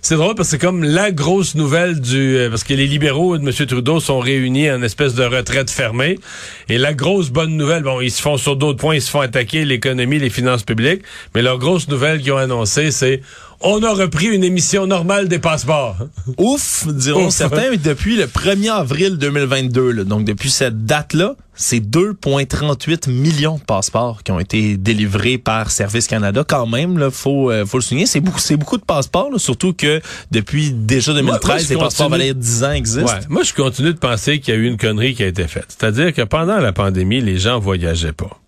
C'est 0.00 0.14
drôle 0.14 0.36
parce 0.36 0.48
que 0.48 0.50
c'est 0.52 0.58
comme 0.58 0.84
la 0.84 1.10
grosse 1.10 1.56
nouvelle 1.56 2.00
du... 2.00 2.36
euh, 2.36 2.48
parce 2.48 2.62
que 2.62 2.72
les 2.72 2.86
libéraux 2.86 3.36
de 3.36 3.42
M. 3.42 3.66
Trudeau 3.66 3.98
sont 3.98 4.20
réunis 4.20 4.70
en 4.70 4.80
espèce 4.82 5.14
de 5.14 5.24
retraite 5.24 5.70
fermée. 5.70 6.20
Et 6.68 6.78
la 6.78 6.94
grosse 6.94 7.30
bonne 7.30 7.56
nouvelle, 7.56 7.82
bon, 7.82 8.00
ils 8.00 8.12
se 8.12 8.22
font 8.22 8.36
sur 8.36 8.54
d'autres 8.54 8.78
points, 8.78 8.94
ils 8.94 9.02
se 9.02 9.10
font 9.10 9.20
attaquer 9.20 9.64
l'économie, 9.64 10.20
les 10.20 10.30
finances 10.30 10.62
publiques. 10.62 11.02
Mais 11.34 11.42
leur 11.42 11.58
grosse 11.58 11.88
nouvelle 11.88 12.22
qu'ils 12.22 12.32
ont 12.32 12.36
annoncée, 12.36 12.92
c'est 12.92 13.22
on 13.60 13.82
a 13.82 13.92
repris 13.92 14.26
une 14.26 14.44
émission 14.44 14.86
normale 14.86 15.28
des 15.28 15.38
passeports. 15.38 15.96
Ouf, 16.38 16.86
diront 16.88 17.26
Ouf. 17.26 17.34
certains, 17.34 17.70
mais 17.70 17.76
depuis 17.76 18.16
le 18.16 18.26
1er 18.26 18.70
avril 18.70 19.18
2022, 19.18 19.90
là, 19.90 20.04
donc 20.04 20.24
depuis 20.24 20.50
cette 20.50 20.84
date-là, 20.86 21.34
c'est 21.54 21.80
2,38 21.80 23.10
millions 23.10 23.56
de 23.56 23.62
passeports 23.62 24.22
qui 24.22 24.30
ont 24.30 24.38
été 24.38 24.76
délivrés 24.76 25.38
par 25.38 25.72
Service 25.72 26.06
Canada. 26.06 26.44
Quand 26.46 26.66
même, 26.66 26.98
là, 26.98 27.10
faut, 27.10 27.50
euh, 27.50 27.66
faut 27.66 27.78
le 27.78 27.82
souligner, 27.82 28.06
c'est 28.06 28.20
beaucoup, 28.20 28.38
c'est 28.38 28.56
beaucoup 28.56 28.78
de 28.78 28.84
passeports, 28.84 29.30
là, 29.32 29.38
surtout 29.38 29.72
que 29.72 30.00
depuis 30.30 30.70
déjà 30.70 31.12
2013, 31.12 31.42
moi, 31.42 31.58
je 31.58 31.68
les 31.68 31.76
passeports 31.76 32.10
valides 32.10 32.38
10 32.38 32.64
ans 32.64 32.72
existent. 32.72 33.12
Ouais. 33.12 33.20
Moi, 33.28 33.42
je 33.42 33.54
continue 33.54 33.92
de 33.92 33.98
penser 33.98 34.38
qu'il 34.38 34.54
y 34.54 34.56
a 34.56 34.60
eu 34.60 34.66
une 34.66 34.76
connerie 34.76 35.14
qui 35.14 35.24
a 35.24 35.26
été 35.26 35.48
faite. 35.48 35.66
C'est-à-dire 35.68 36.12
que 36.14 36.22
pendant 36.22 36.58
la 36.58 36.72
pandémie, 36.72 37.20
les 37.20 37.38
gens 37.38 37.58
voyageaient 37.58 38.12
pas. 38.12 38.38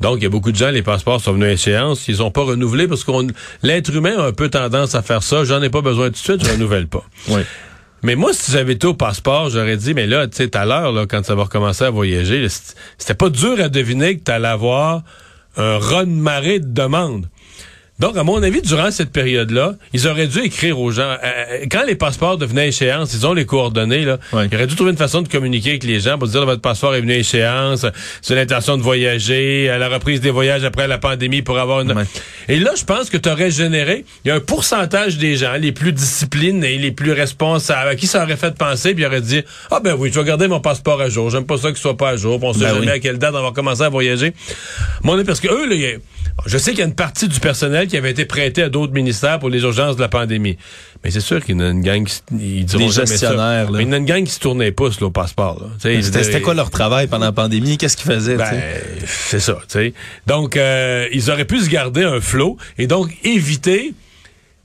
Donc, 0.00 0.18
il 0.18 0.22
y 0.22 0.26
a 0.26 0.30
beaucoup 0.30 0.50
de 0.50 0.56
gens, 0.56 0.70
les 0.70 0.82
passeports 0.82 1.20
sont 1.20 1.34
venus 1.34 1.48
à 1.48 1.52
échéance, 1.52 2.08
ils 2.08 2.22
ont 2.22 2.30
pas 2.30 2.42
renouvelé 2.42 2.88
parce 2.88 3.04
qu'on 3.04 3.26
l'être 3.62 3.94
humain 3.94 4.16
a 4.18 4.26
un 4.28 4.32
peu 4.32 4.48
tendance 4.48 4.94
à 4.94 5.02
faire 5.02 5.22
ça. 5.22 5.44
J'en 5.44 5.60
ai 5.62 5.68
pas 5.68 5.82
besoin 5.82 6.06
tout 6.06 6.12
de 6.12 6.16
suite, 6.16 6.44
je 6.44 6.50
renouvelle 6.50 6.86
pas. 6.86 7.04
Oui. 7.28 7.42
Mais 8.02 8.14
moi, 8.16 8.32
si 8.32 8.50
j'avais 8.50 8.72
été 8.72 8.86
au 8.86 8.94
passeport, 8.94 9.50
j'aurais 9.50 9.76
dit, 9.76 9.92
mais 9.92 10.06
là, 10.06 10.26
tu 10.26 10.38
sais, 10.38 10.48
tout 10.48 10.56
à 10.56 10.64
l'heure, 10.64 11.06
quand 11.06 11.22
ça 11.22 11.34
va 11.34 11.44
recommencer 11.44 11.84
à 11.84 11.90
voyager, 11.90 12.46
c'était 12.96 13.14
pas 13.14 13.28
dur 13.28 13.60
à 13.60 13.68
deviner 13.68 14.16
que 14.16 14.24
tu 14.24 14.30
allais 14.30 14.48
avoir 14.48 15.02
un 15.58 15.76
run-marée 15.76 16.60
de 16.60 16.72
demandes. 16.72 17.26
Donc, 18.00 18.16
à 18.16 18.24
mon 18.24 18.42
avis, 18.42 18.62
durant 18.62 18.90
cette 18.90 19.12
période-là, 19.12 19.74
ils 19.92 20.08
auraient 20.08 20.26
dû 20.26 20.40
écrire 20.40 20.78
aux 20.80 20.90
gens. 20.90 21.02
euh, 21.02 21.16
euh, 21.22 21.66
quand 21.70 21.84
les 21.86 21.94
passeports 21.94 22.38
devenaient 22.38 22.68
échéance, 22.68 23.12
ils 23.14 23.26
ont 23.26 23.34
les 23.34 23.44
coordonnées, 23.44 24.04
là. 24.04 24.18
Ouais. 24.32 24.48
Ils 24.50 24.56
auraient 24.56 24.66
dû 24.66 24.74
trouver 24.74 24.90
une 24.92 24.96
façon 24.96 25.20
de 25.22 25.28
communiquer 25.28 25.70
avec 25.70 25.84
les 25.84 26.00
gens 26.00 26.16
pour 26.18 26.26
dire 26.26 26.44
votre 26.46 26.62
passeport 26.62 26.94
est 26.94 27.00
venu 27.02 27.12
à 27.12 27.16
échéance, 27.18 27.84
c'est 28.22 28.34
l'intention 28.34 28.76
de 28.78 28.82
voyager, 28.82 29.68
à 29.68 29.78
la 29.78 29.88
reprise 29.88 30.20
des 30.20 30.30
voyages 30.30 30.64
après 30.64 30.88
la 30.88 30.98
pandémie 30.98 31.42
pour 31.42 31.58
avoir 31.58 31.82
une. 31.82 31.92
Ouais. 31.92 32.04
Et 32.48 32.58
là, 32.58 32.70
je 32.76 32.84
pense 32.84 33.10
que 33.10 33.16
tu 33.18 33.28
aurais 33.28 33.50
généré. 33.50 34.04
Il 34.24 34.28
y 34.28 34.30
a 34.30 34.34
un 34.36 34.40
pourcentage 34.40 35.18
des 35.18 35.36
gens, 35.36 35.52
les 35.60 35.72
plus 35.72 35.92
disciplinés, 35.92 36.78
les 36.78 36.92
plus 36.92 37.12
responsables, 37.12 37.88
à 37.90 37.96
qui 37.96 38.06
ça 38.06 38.22
aurait 38.24 38.36
fait 38.38 38.54
penser, 38.54 38.94
puis 38.94 39.02
ils 39.02 39.06
auraient 39.06 39.20
dit 39.20 39.42
Ah 39.70 39.80
ben 39.80 39.94
oui, 39.98 40.10
je 40.12 40.18
vais 40.18 40.24
garder 40.26 40.48
mon 40.48 40.60
passeport 40.60 41.00
à 41.02 41.08
jour. 41.10 41.28
J'aime 41.30 41.44
pas 41.44 41.58
ça 41.58 41.68
qu'il 41.68 41.76
soit 41.78 41.96
pas 41.96 42.10
à 42.10 42.16
jour. 42.16 42.38
on 42.42 42.52
sait 42.54 42.60
Ben 42.60 42.68
jamais 42.74 42.86
oui. 42.86 42.92
à 42.92 42.98
quelle 42.98 43.18
date 43.18 43.34
on 43.34 43.42
va 43.42 43.50
commencer 43.52 43.82
à 43.82 43.88
voyager. 43.90 44.32
Mon 45.02 45.22
parce 45.24 45.40
que 45.40 45.48
eux, 45.48 45.68
là, 45.68 45.74
a- 45.74 45.98
je 46.46 46.56
sais 46.56 46.70
qu'il 46.70 46.80
y 46.80 46.82
a 46.82 46.86
une 46.86 46.94
partie 46.94 47.28
du 47.28 47.38
personnel 47.40 47.86
qui 47.90 47.96
avait 47.98 48.10
été 48.10 48.24
prêté 48.24 48.62
à 48.62 48.68
d'autres 48.70 48.92
ministères 48.94 49.38
pour 49.38 49.50
les 49.50 49.60
urgences 49.60 49.96
de 49.96 50.00
la 50.00 50.08
pandémie. 50.08 50.56
Mais 51.04 51.10
c'est 51.10 51.20
sûr 51.20 51.44
qu'il 51.44 51.56
y 51.56 51.58
en 51.58 51.64
a 51.64 51.68
une 51.68 51.82
gang 51.82 52.04
qui 52.06 52.20
ils 52.32 52.64
diront 52.64 52.86
Des 52.86 52.92
jamais 52.92 53.06
ça. 53.06 53.12
gestionnaires, 53.12 53.70
là. 53.70 53.78
Mais 53.78 53.84
il 53.84 53.86
y 53.86 53.90
en 53.90 53.92
a 53.92 53.96
une 53.98 54.04
gang 54.06 54.24
qui 54.24 54.32
se 54.32 54.40
tournait 54.40 54.66
les 54.66 54.72
pouces 54.72 55.00
là, 55.00 55.08
au 55.08 55.10
passeport. 55.10 55.62
C'était, 55.78 56.40
quoi 56.40 56.54
leur 56.54 56.70
travail 56.70 57.06
pendant 57.06 57.26
la 57.26 57.32
pandémie? 57.32 57.76
Qu'est-ce 57.78 57.96
qu'ils 57.96 58.10
faisaient? 58.10 58.36
ben, 58.36 58.54
c'est 59.06 59.40
ça, 59.40 59.54
tu 59.62 59.78
sais. 59.78 59.94
Donc, 60.26 60.56
euh, 60.56 61.06
ils 61.12 61.30
auraient 61.30 61.44
pu 61.44 61.58
se 61.60 61.68
garder 61.68 62.04
un 62.04 62.20
flot 62.20 62.56
et 62.78 62.86
donc 62.86 63.10
éviter, 63.24 63.92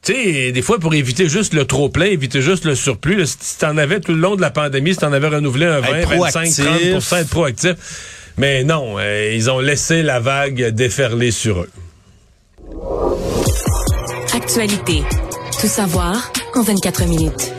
tu 0.03 0.13
sais, 0.13 0.51
des 0.51 0.62
fois 0.62 0.77
pour 0.79 0.94
éviter 0.94 1.27
juste 1.29 1.53
le 1.53 1.65
trop-plein, 1.65 2.05
éviter 2.05 2.41
juste 2.41 2.65
le 2.65 2.75
surplus. 2.75 3.15
là, 3.17 3.25
si 3.25 3.58
t'en 3.58 3.77
avais 3.77 4.00
tout 4.00 4.12
le 4.13 4.20
long 4.20 4.36
de 4.36 4.41
la 4.41 4.51
pandémie, 4.51 4.94
si 4.94 5.00
t'en 5.00 5.13
avais 5.13 5.27
renouvelé 5.29 5.65
un 5.65 5.79
20, 5.79 5.88
Être 5.96 6.10
25, 6.10 6.44
30 6.65 6.79
proactif. 6.79 7.13
être 7.13 7.29
proactif. 7.29 7.75
Mais 8.38 8.63
non, 8.65 8.96
euh, 9.00 9.32
ils 9.34 9.50
ont 9.50 9.60
laissé 9.60 10.03
la 10.03 10.20
vague 10.20 10.70
déferler 10.72 11.32
sur 11.32 11.62
eux. 11.62 11.70
Actualité. 14.34 15.03
Tout 15.60 15.67
savoir 15.67 16.31
en 16.55 16.62
24 16.62 17.05
minutes. 17.05 17.53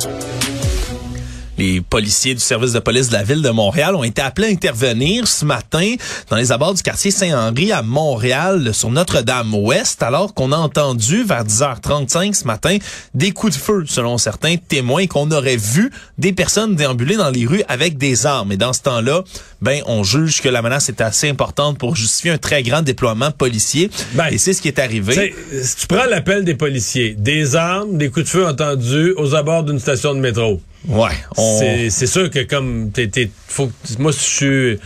Les 1.59 1.81
policiers 1.81 2.35
du 2.35 2.41
service 2.41 2.73
de 2.73 2.81
police 2.81 3.09
de 3.09 3.15
la 3.15 3.23
ville 3.23 3.41
de 3.41 3.49
Montréal 3.49 3.95
ont 3.95 4.05
été 4.05 4.21
appelés 4.21 4.49
à 4.49 4.51
intervenir 4.51 5.27
ce 5.27 5.47
matin 5.47 5.95
dans 6.29 6.37
les 6.37 6.53
abords 6.53 6.75
du 6.75 6.83
quartier 6.83 7.11
Saint-Henri 7.11 7.73
à 7.73 7.81
Montréal 7.81 8.75
sur 8.75 8.91
Notre-Dame-Ouest 8.91 10.03
alors 10.03 10.35
qu'on 10.35 10.53
a 10.53 10.59
entendu 10.59 11.23
vers 11.25 11.45
10h35 11.45 12.35
ce 12.35 12.45
matin 12.45 12.77
des 13.15 13.33
coups 13.33 13.57
de 13.57 13.59
feu 13.59 13.85
selon 13.87 14.19
certains 14.19 14.57
témoins 14.57 15.07
qu'on 15.07 15.31
aurait 15.31 15.57
vu 15.57 15.91
des 16.19 16.35
personnes 16.35 16.77
déambuler 16.77 17.17
dans 17.17 17.31
les 17.31 17.47
rues 17.47 17.65
avec 17.69 17.97
des 17.97 18.27
armes. 18.27 18.53
Et 18.53 18.59
dans 18.59 18.75
ce 18.75 18.83
temps-là, 18.83 19.23
ben 19.63 19.83
on 19.87 20.05
juge 20.05 20.43
que 20.43 20.49
la 20.49 20.63
menace 20.63 20.89
est 20.89 21.01
assez 21.01 21.29
importante 21.29 21.79
pour 21.79 21.97
justifier 21.97 22.33
un 22.33 22.39
très 22.39 22.63
grand 22.63 22.83
déploiement 22.83 23.31
policier. 23.31 23.91
Ben, 24.15 24.27
Et 24.31 24.39
c'est 24.39 24.53
ce 24.53 24.61
qui 24.63 24.69
est 24.69 24.79
arrivé. 24.79 25.35
Si 25.63 25.77
tu 25.77 25.87
prends 25.87 26.05
l'appel 26.05 26.45
des 26.45 26.55
policiers, 26.55 27.15
des 27.19 27.57
armes, 27.57 27.97
des 27.97 28.11
coups 28.11 28.27
de 28.27 28.31
feu 28.31 28.47
entendus 28.47 29.15
aux 29.17 29.35
abords 29.35 29.65
d'une 29.65 29.79
station 29.79 30.15
de 30.15 30.21
métro. 30.21 30.61
Ouais, 30.89 31.11
on... 31.37 31.59
C'est- 31.91 32.07
sûr 32.07 32.31
que 32.31 32.41
comme 32.45 32.91
t'es, 32.93 33.31
faut, 33.49 33.71
moi 33.99 34.13
si 34.13 34.21
je 34.21 34.25
suis 34.25 34.79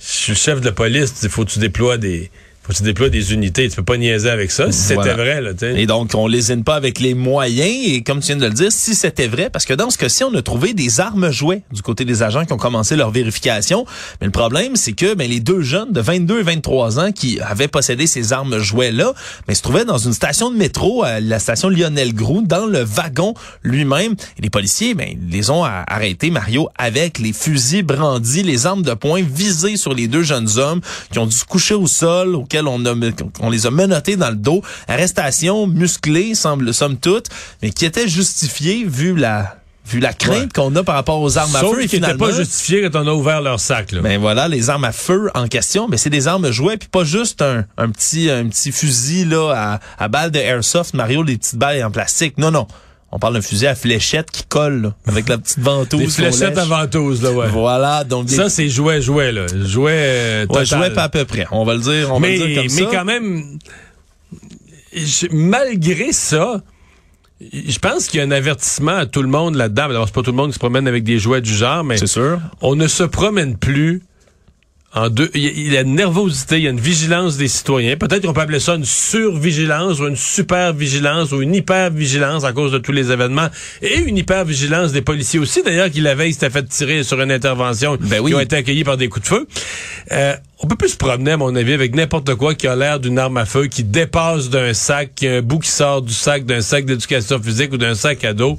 je 0.00 0.06
suis 0.06 0.32
le 0.32 0.36
chef 0.38 0.60
de 0.60 0.66
la 0.66 0.72
police, 0.72 1.12
il 1.22 1.28
faut 1.28 1.44
que 1.44 1.50
tu 1.50 1.58
déploies 1.58 1.96
des 1.98 2.30
faut 2.68 2.74
que 2.74 2.78
tu 2.78 2.82
déploies 2.84 3.08
des 3.08 3.32
unités. 3.32 3.66
Tu 3.70 3.76
peux 3.76 3.82
pas 3.82 3.96
niaiser 3.96 4.28
avec 4.28 4.50
ça. 4.50 4.70
Si 4.70 4.92
Voilà. 4.92 5.10
c'était 5.12 5.22
vrai, 5.22 5.40
là. 5.40 5.50
Et 5.74 5.86
donc, 5.86 6.10
on 6.14 6.26
lésine 6.26 6.64
pas 6.64 6.74
avec 6.74 7.00
les 7.00 7.14
moyens. 7.14 7.86
Et 7.86 8.02
comme 8.02 8.20
tu 8.20 8.26
viens 8.26 8.36
de 8.36 8.44
le 8.46 8.52
dire, 8.52 8.70
si 8.70 8.94
c'était 8.94 9.26
vrai, 9.26 9.48
parce 9.50 9.64
que 9.64 9.72
dans 9.72 9.88
ce 9.88 9.96
cas-ci, 9.96 10.22
on 10.22 10.34
a 10.34 10.42
trouvé 10.42 10.74
des 10.74 11.00
armes 11.00 11.30
jouets 11.30 11.62
du 11.72 11.80
côté 11.80 12.04
des 12.04 12.22
agents 12.22 12.44
qui 12.44 12.52
ont 12.52 12.58
commencé 12.58 12.94
leur 12.94 13.10
vérification. 13.10 13.86
Mais 14.20 14.26
le 14.26 14.32
problème, 14.32 14.76
c'est 14.76 14.92
que 14.92 15.14
ben, 15.14 15.28
les 15.30 15.40
deux 15.40 15.62
jeunes 15.62 15.92
de 15.92 16.00
22 16.02 16.40
et 16.40 16.42
23 16.42 16.98
ans 17.00 17.10
qui 17.12 17.40
avaient 17.40 17.68
possédé 17.68 18.06
ces 18.06 18.34
armes 18.34 18.58
jouets-là, 18.58 19.14
ben, 19.46 19.54
se 19.54 19.62
trouvaient 19.62 19.86
dans 19.86 19.96
une 19.98 20.12
station 20.12 20.50
de 20.50 20.56
métro, 20.58 21.04
à 21.04 21.20
la 21.20 21.38
station 21.38 21.70
Lionel 21.70 22.12
Groux, 22.14 22.42
dans 22.44 22.66
le 22.66 22.82
wagon 22.82 23.32
lui-même. 23.62 24.12
Et 24.38 24.42
les 24.42 24.50
policiers, 24.50 24.92
ben, 24.94 25.08
ils 25.10 25.30
les 25.32 25.48
ont 25.50 25.64
arrêtés, 25.64 26.30
Mario, 26.30 26.68
avec 26.76 27.18
les 27.18 27.32
fusils 27.32 27.82
brandis, 27.82 28.42
les 28.42 28.66
armes 28.66 28.82
de 28.82 28.92
poing 28.92 29.22
visées 29.22 29.78
sur 29.78 29.94
les 29.94 30.06
deux 30.06 30.22
jeunes 30.22 30.48
hommes 30.58 30.80
qui 31.10 31.18
ont 31.18 31.26
dû 31.26 31.34
se 31.34 31.44
coucher 31.46 31.74
au 31.74 31.86
sol, 31.86 32.34
auxquels 32.34 32.57
on, 32.66 32.84
a, 32.86 32.94
on 33.40 33.50
les 33.50 33.66
a 33.66 33.70
menottés 33.70 34.16
dans 34.16 34.30
le 34.30 34.36
dos. 34.36 34.62
Arrestation 34.88 35.66
musclée, 35.66 36.34
semble, 36.34 36.74
somme 36.74 36.96
toute, 36.96 37.26
mais 37.62 37.70
qui 37.70 37.84
était 37.84 38.08
justifiée 38.08 38.84
vu 38.84 39.14
la, 39.14 39.58
vu 39.86 40.00
la 40.00 40.12
crainte 40.12 40.38
Ouais. 40.38 40.48
qu'on 40.54 40.74
a 40.76 40.82
par 40.82 40.94
rapport 40.96 41.20
aux 41.20 41.38
armes 41.38 41.54
à 41.54 41.60
Sauf 41.60 41.70
feu. 41.76 41.82
qu'ils 41.86 42.00
n'étaient 42.00 42.12
finalement, 42.14 42.26
pas 42.26 42.32
justifiés 42.32 42.88
quand 42.90 43.02
on 43.04 43.06
a 43.08 43.12
ouvert 43.12 43.40
leur 43.40 43.60
sac, 43.60 43.92
là. 43.92 44.00
ben 44.00 44.18
voilà, 44.20 44.48
les 44.48 44.70
armes 44.70 44.84
à 44.84 44.92
feu 44.92 45.30
en 45.34 45.46
question, 45.46 45.86
mais 45.88 45.96
c'est 45.96 46.10
des 46.10 46.26
armes 46.26 46.50
jouets 46.50 46.76
puis 46.76 46.88
pas 46.88 47.04
juste 47.04 47.42
un, 47.42 47.64
un 47.76 47.88
petit 47.90 48.30
un 48.30 48.48
petit 48.48 48.72
fusil 48.72 49.24
là 49.26 49.52
à, 49.54 49.80
à 50.04 50.08
balles 50.08 50.30
de 50.30 50.38
airsoft 50.38 50.94
Mario 50.94 51.22
des 51.24 51.36
petites 51.38 51.56
balles 51.56 51.82
en 51.84 51.90
plastique. 51.90 52.36
Non 52.38 52.50
non, 52.50 52.66
on 53.10 53.18
parle 53.18 53.34
d'un 53.34 53.40
fusil 53.42 53.66
à 53.66 53.74
fléchette 53.74 54.30
qui 54.30 54.42
colle 54.44 54.82
là, 54.82 54.94
avec 55.06 55.28
la 55.28 55.38
petite 55.38 55.58
ventouse. 55.60 55.98
des 56.00 56.08
fléchettes 56.08 56.58
à 56.58 56.64
ventouse, 56.64 57.22
là, 57.22 57.32
ouais. 57.32 57.48
Voilà, 57.48 58.04
donc 58.04 58.26
des 58.26 58.34
Ça, 58.36 58.48
c'est 58.50 58.68
jouet, 58.68 59.00
jouet, 59.00 59.32
là. 59.32 59.46
Jouet, 59.64 59.92
euh, 59.94 60.40
ouais, 60.42 60.46
total. 60.46 60.66
jouets 60.66 60.90
pas 60.92 61.04
à 61.04 61.08
peu 61.08 61.24
près. 61.24 61.46
On 61.50 61.64
va 61.64 61.74
le 61.74 61.80
dire, 61.80 62.12
on 62.12 62.20
mais, 62.20 62.36
va 62.36 62.44
le 62.46 62.52
dire 62.52 62.62
comme 62.62 62.72
mais 62.74 62.82
ça. 62.84 62.88
quand 62.92 63.04
même, 63.04 63.58
je- 64.94 65.26
malgré 65.32 66.12
ça, 66.12 66.62
je 67.40 67.78
pense 67.78 68.08
qu'il 68.08 68.18
y 68.18 68.22
a 68.22 68.26
un 68.26 68.30
avertissement 68.30 68.96
à 68.96 69.06
tout 69.06 69.22
le 69.22 69.28
monde 69.28 69.54
là-dedans. 69.54 69.88
D'abord, 69.88 70.06
c'est 70.08 70.14
pas 70.14 70.22
tout 70.22 70.30
le 70.32 70.36
monde 70.36 70.48
qui 70.50 70.54
se 70.54 70.58
promène 70.58 70.88
avec 70.88 71.04
des 71.04 71.18
jouets 71.18 71.40
du 71.40 71.54
genre, 71.54 71.84
mais 71.84 71.96
c'est 71.98 72.06
sûr. 72.06 72.40
on 72.60 72.74
ne 72.76 72.86
se 72.88 73.04
promène 73.04 73.56
plus 73.56 74.02
en 74.94 75.10
deux. 75.10 75.30
Il 75.34 75.72
y, 75.72 75.76
a, 75.76 75.82
une 75.82 75.94
nervosité, 75.94 76.56
il 76.56 76.64
y 76.64 76.66
a 76.66 76.70
une 76.70 76.80
vigilance 76.80 77.36
des 77.36 77.48
citoyens. 77.48 77.96
Peut-être 77.96 78.26
qu'on 78.26 78.32
peut 78.32 78.40
appeler 78.40 78.60
ça 78.60 78.74
une 78.74 78.86
survigilance 78.86 80.00
ou 80.00 80.06
une 80.06 80.16
super-vigilance 80.16 81.30
ou 81.32 81.42
une 81.42 81.54
hyper-vigilance 81.54 82.44
à 82.44 82.52
cause 82.52 82.72
de 82.72 82.78
tous 82.78 82.92
les 82.92 83.12
événements. 83.12 83.48
Et 83.82 83.98
une 83.98 84.16
hyper-vigilance 84.16 84.92
des 84.92 85.02
policiers 85.02 85.38
aussi, 85.38 85.62
d'ailleurs, 85.62 85.90
qui 85.90 86.00
la 86.00 86.14
veille 86.14 86.32
s'était 86.32 86.48
fait 86.48 86.66
tirer 86.66 87.02
sur 87.02 87.20
une 87.20 87.30
intervention. 87.30 87.98
Ben 88.00 88.20
oui. 88.20 88.30
Qui 88.30 88.36
ont 88.36 88.40
été 88.40 88.56
accueillis 88.56 88.84
par 88.84 88.96
des 88.96 89.08
coups 89.08 89.28
de 89.28 89.28
feu. 89.28 89.46
Euh, 90.12 90.34
on 90.60 90.66
peut 90.66 90.76
plus 90.76 90.88
se 90.88 90.96
promener, 90.96 91.32
à 91.32 91.36
mon 91.36 91.54
avis, 91.54 91.74
avec 91.74 91.94
n'importe 91.94 92.34
quoi 92.34 92.54
qui 92.54 92.66
a 92.66 92.74
l'air 92.74 92.98
d'une 92.98 93.18
arme 93.18 93.36
à 93.36 93.44
feu, 93.44 93.66
qui 93.66 93.84
dépasse 93.84 94.48
d'un 94.48 94.74
sac, 94.74 95.10
qui 95.14 95.28
a 95.28 95.36
un 95.36 95.42
bout 95.42 95.60
qui 95.60 95.70
sort 95.70 96.02
du 96.02 96.14
sac, 96.14 96.46
d'un 96.46 96.62
sac 96.62 96.84
d'éducation 96.84 97.40
physique 97.40 97.72
ou 97.72 97.76
d'un 97.76 97.94
sac 97.94 98.24
à 98.24 98.32
dos. 98.32 98.58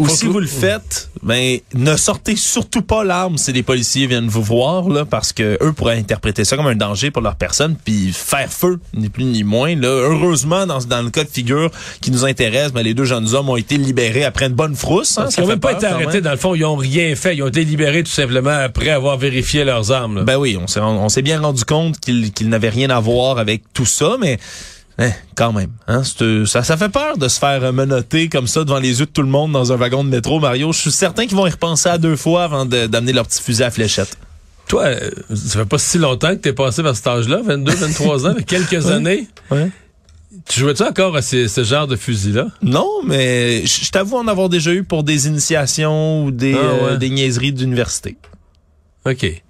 Ou 0.00 0.06
Faut 0.06 0.14
si 0.16 0.26
que- 0.26 0.30
vous 0.30 0.40
le 0.40 0.46
faites, 0.46 1.10
ben 1.22 1.58
ne 1.74 1.94
sortez 1.96 2.34
surtout 2.34 2.80
pas 2.80 3.04
l'arme 3.04 3.36
si 3.36 3.52
les 3.52 3.62
policiers 3.62 4.06
viennent 4.06 4.28
vous 4.28 4.42
voir 4.42 4.88
là, 4.88 5.04
parce 5.04 5.32
que 5.34 5.58
eux 5.62 5.72
pourraient 5.72 5.98
interpréter 5.98 6.44
ça 6.46 6.56
comme 6.56 6.66
un 6.68 6.74
danger 6.74 7.10
pour 7.10 7.20
leur 7.22 7.36
personne, 7.36 7.76
puis 7.84 8.10
faire 8.12 8.50
feu, 8.50 8.80
ni 8.94 9.10
plus 9.10 9.24
ni 9.24 9.44
moins. 9.44 9.76
Là, 9.76 9.88
heureusement, 9.88 10.66
dans, 10.66 10.78
dans 10.78 11.02
le 11.02 11.10
cas 11.10 11.24
de 11.24 11.28
figure 11.28 11.70
qui 12.00 12.10
nous 12.10 12.24
intéresse, 12.24 12.72
ben, 12.72 12.82
les 12.82 12.94
deux 12.94 13.04
jeunes 13.04 13.34
hommes 13.34 13.50
ont 13.50 13.56
été 13.56 13.76
libérés 13.76 14.24
après 14.24 14.46
une 14.46 14.54
bonne 14.54 14.74
frousse. 14.74 15.18
Hein, 15.18 15.28
qu'ils 15.28 15.42
n'ont 15.42 15.50
même 15.50 15.60
pas 15.60 15.72
été 15.72 15.84
arrêtés, 15.86 16.12
même. 16.14 16.20
dans 16.22 16.30
le 16.30 16.36
fond, 16.38 16.54
ils 16.54 16.64
ont 16.64 16.76
rien 16.76 17.14
fait. 17.14 17.36
Ils 17.36 17.42
ont 17.42 17.48
été 17.48 17.64
libérés 17.64 18.02
tout 18.02 18.10
simplement 18.10 18.50
après 18.50 18.88
avoir 18.90 19.18
vérifié 19.18 19.64
leurs 19.64 19.92
armes. 19.92 20.16
là. 20.16 20.22
Ben 20.24 20.36
oui, 20.38 20.56
on 20.58 21.08
s'est 21.10 21.22
bien 21.22 21.40
rendu 21.40 21.64
compte 21.64 22.00
qu'ils 22.00 22.32
qu'ils 22.32 22.48
n'avaient 22.48 22.70
rien 22.70 22.88
à 22.88 23.00
voir 23.00 23.38
avec 23.38 23.62
tout 23.74 23.84
ça, 23.86 24.16
mais 24.18 24.38
hein, 24.98 25.10
quand 25.36 25.52
même, 25.52 25.70
hein, 25.88 26.02
c'est, 26.04 26.44
ça, 26.46 26.62
ça 26.62 26.76
fait 26.76 26.88
peur 26.88 27.16
de 27.18 27.28
se 27.28 27.38
faire 27.38 27.62
euh, 27.64 27.72
menotter 27.72 28.28
comme 28.28 28.46
ça 28.46 28.64
devant 28.64 28.78
les 28.80 29.00
yeux 29.00 29.06
de 29.06 29.10
tout 29.10 29.22
le 29.22 29.28
monde 29.28 29.52
dans 29.52 29.72
un 29.72 29.76
wagon 29.76 30.04
de 30.04 30.08
métro, 30.10 30.40
Mario. 30.40 30.72
Je 30.72 30.80
suis 30.80 30.90
certain 30.90 31.26
qu'ils 31.26 31.36
vont 31.36 31.46
y 31.46 31.50
repenser 31.50 31.88
à 31.88 31.98
deux 31.98 32.16
fois 32.16 32.44
avant 32.44 32.64
d'amener 32.66 33.12
leur 33.12 33.26
petit 33.26 33.42
fusil 33.42 33.62
à 33.64 33.70
fléchette. 33.70 34.16
Toi, 34.68 34.84
euh, 34.84 35.10
ça 35.34 35.58
fait 35.60 35.64
pas 35.68 35.78
si 35.78 35.98
longtemps 35.98 36.30
que 36.30 36.40
t'es 36.40 36.52
passé 36.52 36.82
vers 36.82 36.94
cet 36.94 37.06
âge-là, 37.08 37.40
22, 37.44 37.72
23 37.72 38.26
ans, 38.28 38.34
quelques 38.46 38.86
années. 38.90 39.26
Ouais. 39.50 39.68
Tu 40.48 40.60
jouais-tu 40.60 40.84
encore 40.84 41.16
à 41.16 41.22
ces- 41.22 41.48
ce 41.48 41.64
genre 41.64 41.88
de 41.88 41.96
fusil-là? 41.96 42.46
Non, 42.62 42.88
mais 43.04 43.66
je 43.66 43.84
je 43.84 43.90
t'avoue 43.90 44.16
en 44.16 44.28
avoir 44.28 44.48
déjà 44.48 44.70
eu 44.72 44.84
pour 44.84 45.02
des 45.02 45.26
initiations 45.26 46.24
ou 46.24 46.30
des, 46.30 46.54
Ah, 46.54 46.58
ouais. 46.58 46.90
euh, 46.92 46.96
des 46.96 47.10
niaiseries 47.10 47.52
d'université. 47.52 48.16
OK. 49.04 49.42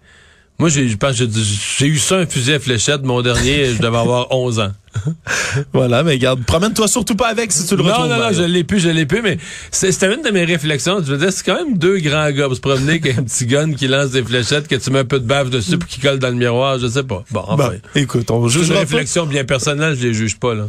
Moi, 0.60 0.68
j'ai, 0.68 0.88
je 0.88 0.96
pense 0.96 1.16
j'ai, 1.16 1.86
eu 1.86 1.98
ça, 1.98 2.18
un 2.18 2.26
fusil 2.26 2.52
à 2.52 2.60
fléchette. 2.60 3.02
Mon 3.02 3.22
dernier, 3.22 3.66
je 3.74 3.78
devais 3.82 3.96
avoir 3.98 4.30
11 4.30 4.60
ans. 4.60 4.72
Voilà, 5.72 6.02
mais 6.02 6.12
regarde, 6.12 6.44
promène-toi 6.44 6.86
surtout 6.88 7.14
pas 7.14 7.28
avec 7.28 7.50
si 7.52 7.66
tu 7.66 7.76
le 7.76 7.82
Non, 7.82 7.88
retrouves. 7.88 8.06
non, 8.08 8.14
non, 8.14 8.18
Mario. 8.20 8.38
je 8.38 8.44
l'ai 8.44 8.64
plus, 8.64 8.78
je 8.80 8.88
l'ai 8.88 9.06
plus, 9.06 9.22
mais 9.22 9.38
c'est- 9.70 9.90
c'était 9.92 10.14
une 10.14 10.22
de 10.22 10.30
mes 10.30 10.44
réflexions. 10.44 10.98
Je 10.98 11.12
veux 11.12 11.18
dire, 11.18 11.32
c'est 11.32 11.44
quand 11.44 11.54
même 11.54 11.78
deux 11.78 11.98
grands 11.98 12.30
gars 12.30 12.46
pour 12.46 12.56
se 12.56 12.60
promener 12.60 12.92
avec 13.02 13.18
un 13.18 13.22
petit 13.22 13.46
gun 13.46 13.72
qui 13.72 13.88
lance 13.88 14.10
des 14.10 14.22
fléchettes, 14.22 14.68
que 14.68 14.74
tu 14.76 14.90
mets 14.90 15.00
un 15.00 15.04
peu 15.04 15.18
de 15.20 15.26
bave 15.26 15.48
dessus 15.50 15.78
pour 15.78 15.88
qu'il 15.88 16.02
colle 16.02 16.18
dans 16.18 16.28
le 16.28 16.34
miroir, 16.34 16.78
je 16.78 16.88
sais 16.88 17.04
pas. 17.04 17.24
Bon, 17.30 17.42
enfin. 17.46 17.68
Bon, 17.70 17.80
écoute, 17.94 18.30
on 18.30 18.48
C'est 18.48 18.58
une 18.66 18.72
réflexion 18.72 19.26
bien 19.26 19.44
personnelle, 19.44 19.96
je 19.98 20.06
les 20.08 20.14
juge 20.14 20.38
pas, 20.38 20.54
là. 20.54 20.68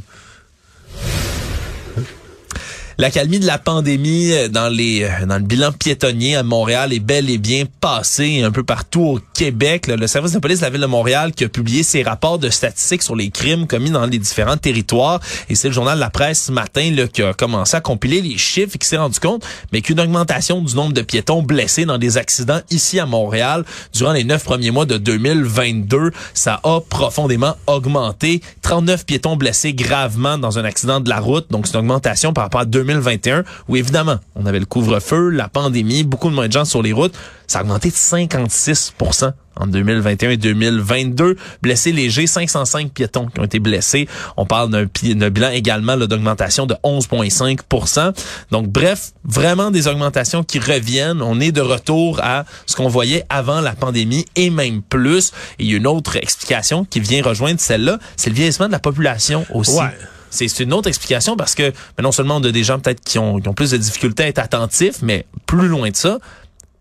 L'accalmie 2.98 3.40
de 3.40 3.46
la 3.46 3.58
pandémie 3.58 4.32
euh, 4.34 4.48
dans 4.48 4.70
les 4.70 5.04
euh, 5.04 5.26
dans 5.26 5.38
le 5.38 5.44
bilan 5.44 5.72
piétonnier 5.72 6.36
à 6.36 6.44
Montréal 6.44 6.94
est 6.94 7.00
bel 7.00 7.30
et 7.30 7.38
bien 7.38 7.64
passée 7.80 8.42
un 8.44 8.52
peu 8.52 8.64
partout 8.64 9.02
au 9.02 9.20
Québec. 9.34 9.88
Le 9.88 10.08
service 10.08 10.34
de 10.34 10.40
police 10.40 10.60
de 10.60 10.66
la 10.66 10.70
ville 10.70 10.82
de 10.82 10.86
Montréal 10.86 11.32
qui 11.34 11.46
a 11.46 11.50
publié 11.50 11.84
ses 11.84 12.04
rapports 12.04 12.40
de 12.40 12.50
statistiques 12.50 13.04
sur 13.04 13.16
les 13.16 13.30
crimes 13.30 13.68
commis 13.68 13.92
dans 13.92 14.06
les 14.06 14.20
différents 14.20 14.58
territoires. 14.58 15.20
Et 15.50 15.56
c'est 15.56 15.70
le 15.70 15.74
journal 15.74 15.98
La 16.00 16.10
Presse 16.10 16.46
ce 16.46 16.52
matin 16.52 16.92
là, 16.92 17.08
qui 17.08 17.22
a 17.24 17.34
commencé 17.34 17.76
à 17.78 17.82
compiler 17.82 18.22
les 18.22 18.38
chiffres 18.38 18.76
et 18.76 18.78
qui 18.78 18.88
s'est 18.88 18.98
rendu 18.98 19.20
compte 19.20 19.46
mais 19.72 19.82
qu'une 19.82 20.00
augmentation 20.00 20.62
du 20.62 20.76
nombre 20.76 20.94
de 20.94 21.02
piétons 21.02 21.42
blessés 21.42 21.86
dans 21.86 21.98
des 21.98 22.18
accidents 22.18 22.60
ici 22.70 23.00
à 23.00 23.06
Montréal 23.06 23.64
durant 23.94 24.14
les 24.14 24.24
neuf 24.24 24.44
premiers 24.44 24.72
mois 24.72 24.86
de 24.86 24.98
2022, 24.98 26.12
ça 26.34 26.60
a 26.64 26.80
profondément 26.82 27.56
augmenté. 27.68 28.42
39 28.62 29.06
piétons 29.06 29.36
blessés 29.36 29.74
gravement 29.74 30.38
dans 30.38 30.60
un 30.60 30.66
accident 30.66 31.00
de 31.00 31.10
la 31.10 31.20
route. 31.20 31.48
Donc, 31.52 31.68
c'est 31.68 31.74
une 31.74 31.82
augmentation 31.82 32.34
par 32.34 32.46
rapport 32.46 32.62
à 32.62 32.66
2021 32.84 33.44
où, 33.68 33.76
évidemment, 33.76 34.18
on 34.36 34.46
avait 34.46 34.60
le 34.60 34.66
couvre-feu, 34.66 35.30
la 35.30 35.48
pandémie, 35.48 36.04
beaucoup 36.04 36.30
de 36.30 36.36
moins 36.36 36.48
de 36.48 36.54
gens 36.54 36.66
sur 36.66 36.82
les 36.82 36.94
routes. 36.94 37.14
Ça 37.48 37.60
a 37.60 37.62
augmenté 37.64 37.90
de 37.90 37.96
56% 37.96 39.34
en 39.58 39.68
2021 39.68 40.30
et 40.32 40.38
2022. 40.38 41.36
Blessés 41.62 41.92
légers, 41.92 42.28
505 42.28 42.92
piétons 42.92 43.28
qui 43.28 43.40
ont 43.40 43.44
été 43.44 43.60
blessés. 43.60 44.08
On 44.38 44.46
parle 44.46 44.70
d'un 44.70 45.30
bilan 45.30 45.50
également 45.50 45.98
d'augmentation 45.98 46.66
de 46.66 46.76
11,5% 46.84 48.14
Donc, 48.52 48.68
bref, 48.68 49.12
vraiment 49.24 49.72
des 49.72 49.88
augmentations 49.88 50.44
qui 50.44 50.60
reviennent. 50.60 51.22
On 51.22 51.40
est 51.40 51.52
de 51.52 51.62
retour 51.62 52.20
à 52.24 52.46
ce 52.66 52.76
qu'on 52.76 52.88
voyait 52.88 53.26
avant 53.30 53.62
la 53.62 53.74
pandémie 53.74 54.26
et 54.36 54.50
même 54.50 54.82
plus. 54.82 55.32
Et 55.60 55.64
il 55.66 55.72
y 55.72 55.74
a 55.74 55.78
une 55.78 55.88
autre 55.88 56.16
explication 56.16 56.86
qui 56.86 57.00
vient 57.00 57.22
rejoindre 57.22 57.60
celle-là, 57.60 58.00
c'est 58.16 58.30
le 58.30 58.36
vieillissement 58.36 58.68
de 58.68 58.72
la 58.72 58.80
population 58.80 59.46
aussi. 59.54 59.78
Ouais. 59.78 59.92
C'est 60.32 60.60
une 60.62 60.74
autre 60.74 60.88
explication 60.88 61.36
parce 61.36 61.54
que 61.56 61.72
ben, 61.98 62.04
non 62.04 62.12
seulement 62.12 62.38
on 62.38 62.44
a 62.44 62.52
des 62.52 62.64
gens 62.64 62.80
peut-être 62.80 63.04
qui 63.04 63.20
ont, 63.20 63.40
qui 63.40 63.48
ont 63.48 63.54
plus 63.54 63.72
de 63.72 63.78
difficultés 63.78 64.24
à 64.24 64.28
être 64.28 64.40
attentifs, 64.40 65.02
mais 65.02 65.26
plus 65.46 65.68
loin 65.68 65.90
de 65.90 65.96
ça, 65.96 66.18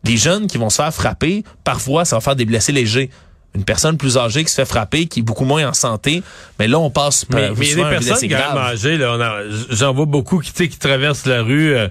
les 0.05 0.17
jeunes 0.17 0.47
qui 0.47 0.57
vont 0.57 0.71
se 0.71 0.77
faire 0.77 0.95
frapper, 0.95 1.45
parfois 1.65 2.05
ça 2.05 2.17
va 2.17 2.21
faire 2.21 2.37
des 2.37 2.47
blessés 2.47 2.73
légers. 2.73 3.11
Une 3.55 3.65
personne 3.65 3.97
plus 3.97 4.17
âgée 4.17 4.45
qui 4.45 4.51
se 4.51 4.55
fait 4.55 4.65
frapper, 4.65 5.07
qui 5.07 5.21
est 5.21 5.23
beaucoup 5.25 5.45
moins 5.45 5.69
en 5.69 5.73
santé, 5.73 6.23
mais 6.59 6.69
là 6.69 6.79
on 6.79 6.91
passe 6.91 7.27
Mais 7.31 7.51
mais 7.51 7.67
il 7.67 7.69
y 7.69 7.73
a 7.73 7.75
souvent 7.75 7.91
des 7.91 8.07
personnes 8.07 8.29
grave. 8.29 8.55
même 8.55 8.65
âgées, 8.65 8.97
là, 8.97 9.43
j'en 9.71 9.93
vois 9.93 10.07
beaucoup 10.07 10.39
qui, 10.39 10.53
qui 10.53 10.79
traversent 10.79 11.27
la 11.27 11.43
rue, 11.43 11.75
euh, 11.75 11.89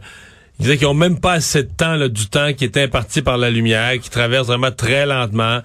ils 0.60 0.63
disaient 0.63 0.78
qu'ils 0.78 0.88
ont 0.88 0.94
même 0.94 1.20
pas 1.20 1.34
assez 1.34 1.63
de 1.63 1.70
temps, 1.70 1.96
là, 1.96 2.08
du 2.08 2.28
temps 2.28 2.54
qui 2.54 2.63
est 2.63 2.78
imparti 2.78 3.22
par 3.22 3.38
la 3.38 3.50
lumière, 3.50 4.00
qui 4.00 4.10
traversent 4.10 4.48
vraiment 4.48 4.72
très 4.72 5.06
lentement. 5.06 5.62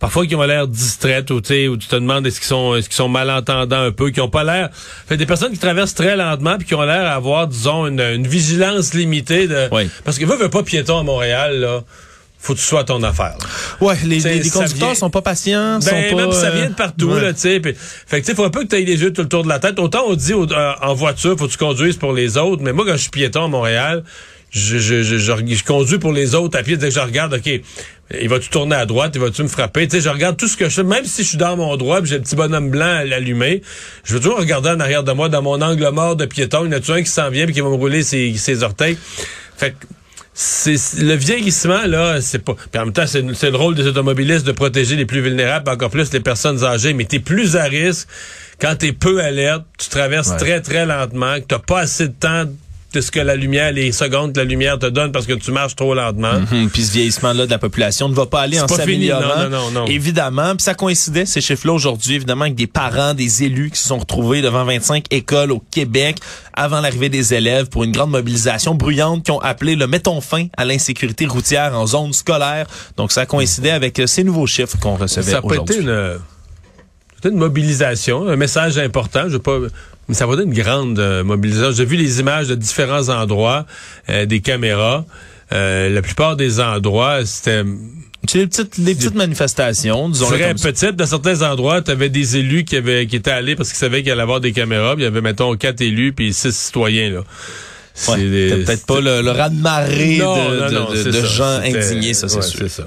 Parfois 0.00 0.26
qui 0.26 0.36
ont 0.36 0.42
l'air 0.42 0.68
distraites 0.68 1.30
ou 1.32 1.40
tu 1.40 1.48
sais, 1.48 1.68
où 1.68 1.76
tu 1.76 1.88
te 1.88 1.96
demandes 1.96 2.24
est-ce 2.26 2.38
qu'ils 2.38 2.46
sont 2.48 2.76
est-ce 2.76 2.88
qu'ils 2.88 2.96
sont 2.96 3.08
malentendants 3.08 3.80
un 3.82 3.90
peu, 3.90 4.10
qui 4.10 4.20
ont 4.20 4.28
pas 4.28 4.44
l'air. 4.44 4.68
Fait 5.08 5.16
des 5.16 5.26
personnes 5.26 5.52
qui 5.52 5.58
traversent 5.58 5.94
très 5.94 6.16
lentement 6.16 6.56
puis 6.56 6.66
qui 6.68 6.74
ont 6.76 6.82
l'air 6.82 7.02
d'avoir 7.02 7.48
disons 7.48 7.86
une, 7.88 8.00
une 8.00 8.26
vigilance 8.28 8.94
limitée 8.94 9.48
de 9.48 9.68
Oui. 9.72 9.88
parce 10.04 10.18
que 10.18 10.24
veut 10.24 10.36
veut 10.36 10.50
pas 10.50 10.62
piéton 10.62 10.98
à 10.98 11.02
Montréal 11.02 11.58
là. 11.60 11.80
Faut 12.40 12.54
que 12.54 12.60
tu 12.60 12.64
sois 12.64 12.82
à 12.82 12.84
ton 12.84 13.02
affaire. 13.02 13.34
là. 13.40 13.46
Ouais, 13.84 13.96
les, 14.04 14.20
les- 14.20 14.38
les 14.38 14.50
conducteurs 14.50 14.90
vient- 14.90 14.94
sont 14.94 15.10
pas 15.10 15.22
patients, 15.22 15.80
Ben, 15.80 16.10
sont 16.10 16.16
pas, 16.16 16.22
même 16.22 16.32
ça 16.32 16.46
euh, 16.46 16.50
vient 16.54 16.68
de 16.70 16.74
partout, 16.74 17.08
ouais. 17.10 17.20
là, 17.20 17.32
tu 17.32 17.40
sais. 17.40 17.60
Fait 17.60 17.72
que, 17.72 18.16
tu 18.18 18.30
sais, 18.30 18.34
faut 18.36 18.44
un 18.44 18.50
peu 18.50 18.62
que 18.62 18.68
tu 18.68 18.76
aies 18.76 18.84
les 18.84 19.00
yeux 19.02 19.12
tout 19.12 19.22
le 19.22 19.28
tour 19.28 19.42
de 19.42 19.48
la 19.48 19.58
tête. 19.58 19.80
Autant 19.80 20.04
on 20.06 20.14
dit 20.14 20.32
euh, 20.32 20.72
en 20.80 20.94
voiture, 20.94 21.36
faut 21.36 21.46
que 21.48 21.50
tu 21.52 21.58
conduises 21.58 21.96
pour 21.96 22.12
les 22.12 22.36
autres, 22.38 22.62
mais 22.62 22.72
moi, 22.72 22.84
quand 22.86 22.92
je 22.92 22.98
suis 22.98 23.10
piéton 23.10 23.46
à 23.46 23.48
Montréal, 23.48 24.04
je, 24.50 24.78
je, 24.78 25.02
je, 25.02 25.18
je, 25.18 25.64
conduis 25.64 25.98
pour 25.98 26.12
les 26.12 26.34
autres 26.34 26.58
à 26.58 26.62
pied, 26.62 26.76
dès 26.76 26.88
que 26.88 26.94
je 26.94 27.00
regarde, 27.00 27.34
OK, 27.34 27.60
il 28.20 28.28
va-tu 28.28 28.48
tourner 28.48 28.76
à 28.76 28.86
droite, 28.86 29.12
il 29.14 29.20
va-tu 29.20 29.42
me 29.42 29.48
frapper? 29.48 29.86
Tu 29.86 29.96
sais, 29.96 30.02
je 30.02 30.08
regarde 30.08 30.36
tout 30.36 30.48
ce 30.48 30.56
que 30.56 30.68
je 30.68 30.74
fais, 30.76 30.82
même 30.84 31.04
si 31.04 31.22
je 31.22 31.28
suis 31.28 31.38
dans 31.38 31.56
mon 31.56 31.76
droit, 31.76 32.02
j'ai 32.04 32.16
le 32.16 32.22
petit 32.22 32.36
bonhomme 32.36 32.70
blanc 32.70 32.96
à 32.96 33.04
l'allumer, 33.04 33.62
je 34.04 34.14
veux 34.14 34.20
toujours 34.20 34.38
regarder 34.38 34.70
en 34.70 34.80
arrière 34.80 35.04
de 35.04 35.12
moi, 35.12 35.28
dans 35.28 35.42
mon 35.42 35.60
angle 35.60 35.88
mort 35.90 36.16
de 36.16 36.24
piéton, 36.24 36.64
il 36.64 36.72
y 36.72 36.74
en 36.74 36.78
a-tu 36.78 36.92
un 36.92 37.02
qui 37.02 37.10
s'en 37.10 37.28
vient 37.30 37.44
puis 37.44 37.54
qui 37.54 37.60
va 37.60 37.68
me 37.68 37.74
rouler 37.74 38.02
ses, 38.02 38.34
ses 38.36 38.62
orteils? 38.62 38.96
Fait 39.56 39.72
que, 39.72 39.76
c'est 40.40 40.76
le 41.00 41.14
vieillissement 41.14 41.84
là, 41.86 42.20
c'est 42.20 42.38
pas. 42.38 42.54
Puis 42.54 42.80
en 42.80 42.84
même 42.84 42.92
temps, 42.94 43.08
c'est 43.08 43.24
c'est 43.34 43.50
le 43.50 43.56
rôle 43.56 43.74
des 43.74 43.88
automobilistes 43.88 44.46
de 44.46 44.52
protéger 44.52 44.94
les 44.94 45.04
plus 45.04 45.20
vulnérables, 45.20 45.68
encore 45.68 45.90
plus 45.90 46.12
les 46.12 46.20
personnes 46.20 46.62
âgées. 46.62 46.92
Mais 46.92 47.06
t'es 47.06 47.18
plus 47.18 47.56
à 47.56 47.64
risque 47.64 48.06
quand 48.60 48.76
t'es 48.76 48.92
peu 48.92 49.20
alerte, 49.20 49.64
tu 49.78 49.88
traverses 49.88 50.28
Ouais. 50.28 50.36
très 50.36 50.60
très 50.60 50.86
lentement, 50.86 51.34
que 51.40 51.44
t'as 51.48 51.58
pas 51.58 51.80
assez 51.80 52.06
de 52.06 52.12
temps 52.12 52.44
de 52.94 53.00
ce 53.02 53.10
que 53.10 53.20
la 53.20 53.36
lumière, 53.36 53.70
les 53.72 53.92
secondes 53.92 54.32
que 54.32 54.38
la 54.38 54.44
lumière 54.44 54.78
te 54.78 54.86
donne 54.86 55.12
parce 55.12 55.26
que 55.26 55.34
tu 55.34 55.50
marches 55.52 55.76
trop 55.76 55.92
lentement. 55.94 56.32
Hum, 56.50 56.70
Puis 56.72 56.82
ce 56.84 56.92
vieillissement-là 56.92 57.44
de 57.44 57.50
la 57.50 57.58
population 57.58 58.08
ne 58.08 58.14
va 58.14 58.24
pas 58.24 58.40
aller 58.40 58.58
en 58.58 58.66
s'améliorant. 58.66 59.42
non, 59.44 59.50
non, 59.50 59.70
non. 59.72 59.86
Évidemment, 59.86 60.56
puis 60.56 60.62
ça 60.62 60.72
coïncidait, 60.74 61.26
ces 61.26 61.42
chiffres-là, 61.42 61.74
aujourd'hui, 61.74 62.14
évidemment, 62.14 62.42
avec 62.44 62.54
des 62.54 62.66
parents, 62.66 63.12
des 63.12 63.44
élus 63.44 63.70
qui 63.70 63.78
se 63.78 63.88
sont 63.88 63.98
retrouvés 63.98 64.40
devant 64.40 64.64
25 64.64 65.04
écoles 65.10 65.52
au 65.52 65.62
Québec 65.70 66.16
avant 66.54 66.80
l'arrivée 66.80 67.10
des 67.10 67.34
élèves 67.34 67.66
pour 67.68 67.84
une 67.84 67.92
grande 67.92 68.10
mobilisation 68.10 68.74
bruyante 68.74 69.22
qui 69.24 69.30
ont 69.32 69.40
appelé 69.40 69.76
le 69.76 69.86
Mettons 69.86 70.20
fin 70.22 70.46
à 70.56 70.64
l'insécurité 70.64 71.26
routière 71.26 71.74
en 71.78 71.86
zone 71.86 72.12
scolaire. 72.14 72.66
Donc, 72.96 73.12
ça 73.12 73.26
coïncidait 73.26 73.70
avec 73.70 73.98
euh, 73.98 74.06
ces 74.06 74.24
nouveaux 74.24 74.46
chiffres 74.46 74.78
qu'on 74.80 74.96
recevait 74.96 75.30
Ça 75.30 75.38
a 75.38 75.42
pas 75.42 75.48
été 75.56 75.58
aujourd'hui. 75.58 75.80
une, 75.82 76.18
c'était 76.20 76.37
une 77.24 77.36
mobilisation, 77.36 78.28
un 78.28 78.36
message 78.36 78.78
important. 78.78 79.24
Je 79.26 79.34
veux 79.34 79.38
pas, 79.38 79.58
mais 80.08 80.14
ça 80.14 80.26
va 80.26 80.34
être 80.34 80.42
une 80.44 80.54
grande 80.54 80.98
euh, 80.98 81.24
mobilisation. 81.24 81.72
J'ai 81.72 81.84
vu 81.84 81.96
les 81.96 82.20
images 82.20 82.48
de 82.48 82.54
différents 82.54 83.08
endroits, 83.08 83.66
euh, 84.08 84.26
des 84.26 84.40
caméras. 84.40 85.04
Euh, 85.52 85.88
la 85.88 86.02
plupart 86.02 86.36
des 86.36 86.60
endroits, 86.60 87.24
c'était 87.24 87.62
C'est 88.28 88.38
des 88.40 88.46
petites, 88.46 88.80
des 88.80 88.94
petites 88.94 89.14
manifestations, 89.14 90.08
disons 90.10 90.26
très 90.26 90.54
petites. 90.54 90.96
Dans 90.96 91.06
certains 91.06 91.42
endroits, 91.42 91.80
tu 91.82 91.90
avais 91.90 92.10
des 92.10 92.36
élus 92.36 92.64
qui 92.64 92.76
avaient 92.76 93.06
qui 93.06 93.16
étaient 93.16 93.30
allés 93.30 93.56
parce 93.56 93.70
qu'ils 93.70 93.78
savaient 93.78 94.02
qu'il 94.02 94.12
allait 94.12 94.20
y 94.20 94.22
avoir 94.22 94.40
des 94.40 94.52
caméras. 94.52 94.94
Il 94.98 95.02
y 95.04 95.06
avait, 95.06 95.22
mettons, 95.22 95.56
quatre 95.56 95.80
élus 95.80 96.12
puis 96.12 96.32
six 96.34 96.54
citoyens. 96.54 97.10
là. 97.10 97.20
C'est 97.94 98.12
Ouais, 98.12 98.18
des- 98.18 98.64
peut-être 98.64 98.86
pas 98.86 99.00
le, 99.00 99.22
le 99.22 99.30
raz-de-marée 99.32 100.18
de, 100.18 100.22
non, 100.22 100.50
de- 100.50 100.74
non, 100.74 100.90
de- 100.92 100.96
c'est 100.96 101.04
de 101.10 101.12
ça. 101.12 101.26
gens 101.26 101.60
indignés, 101.64 102.14
ça, 102.14 102.28
c'est 102.28 102.36
ouais, 102.36 102.68
sûr. 102.68 102.86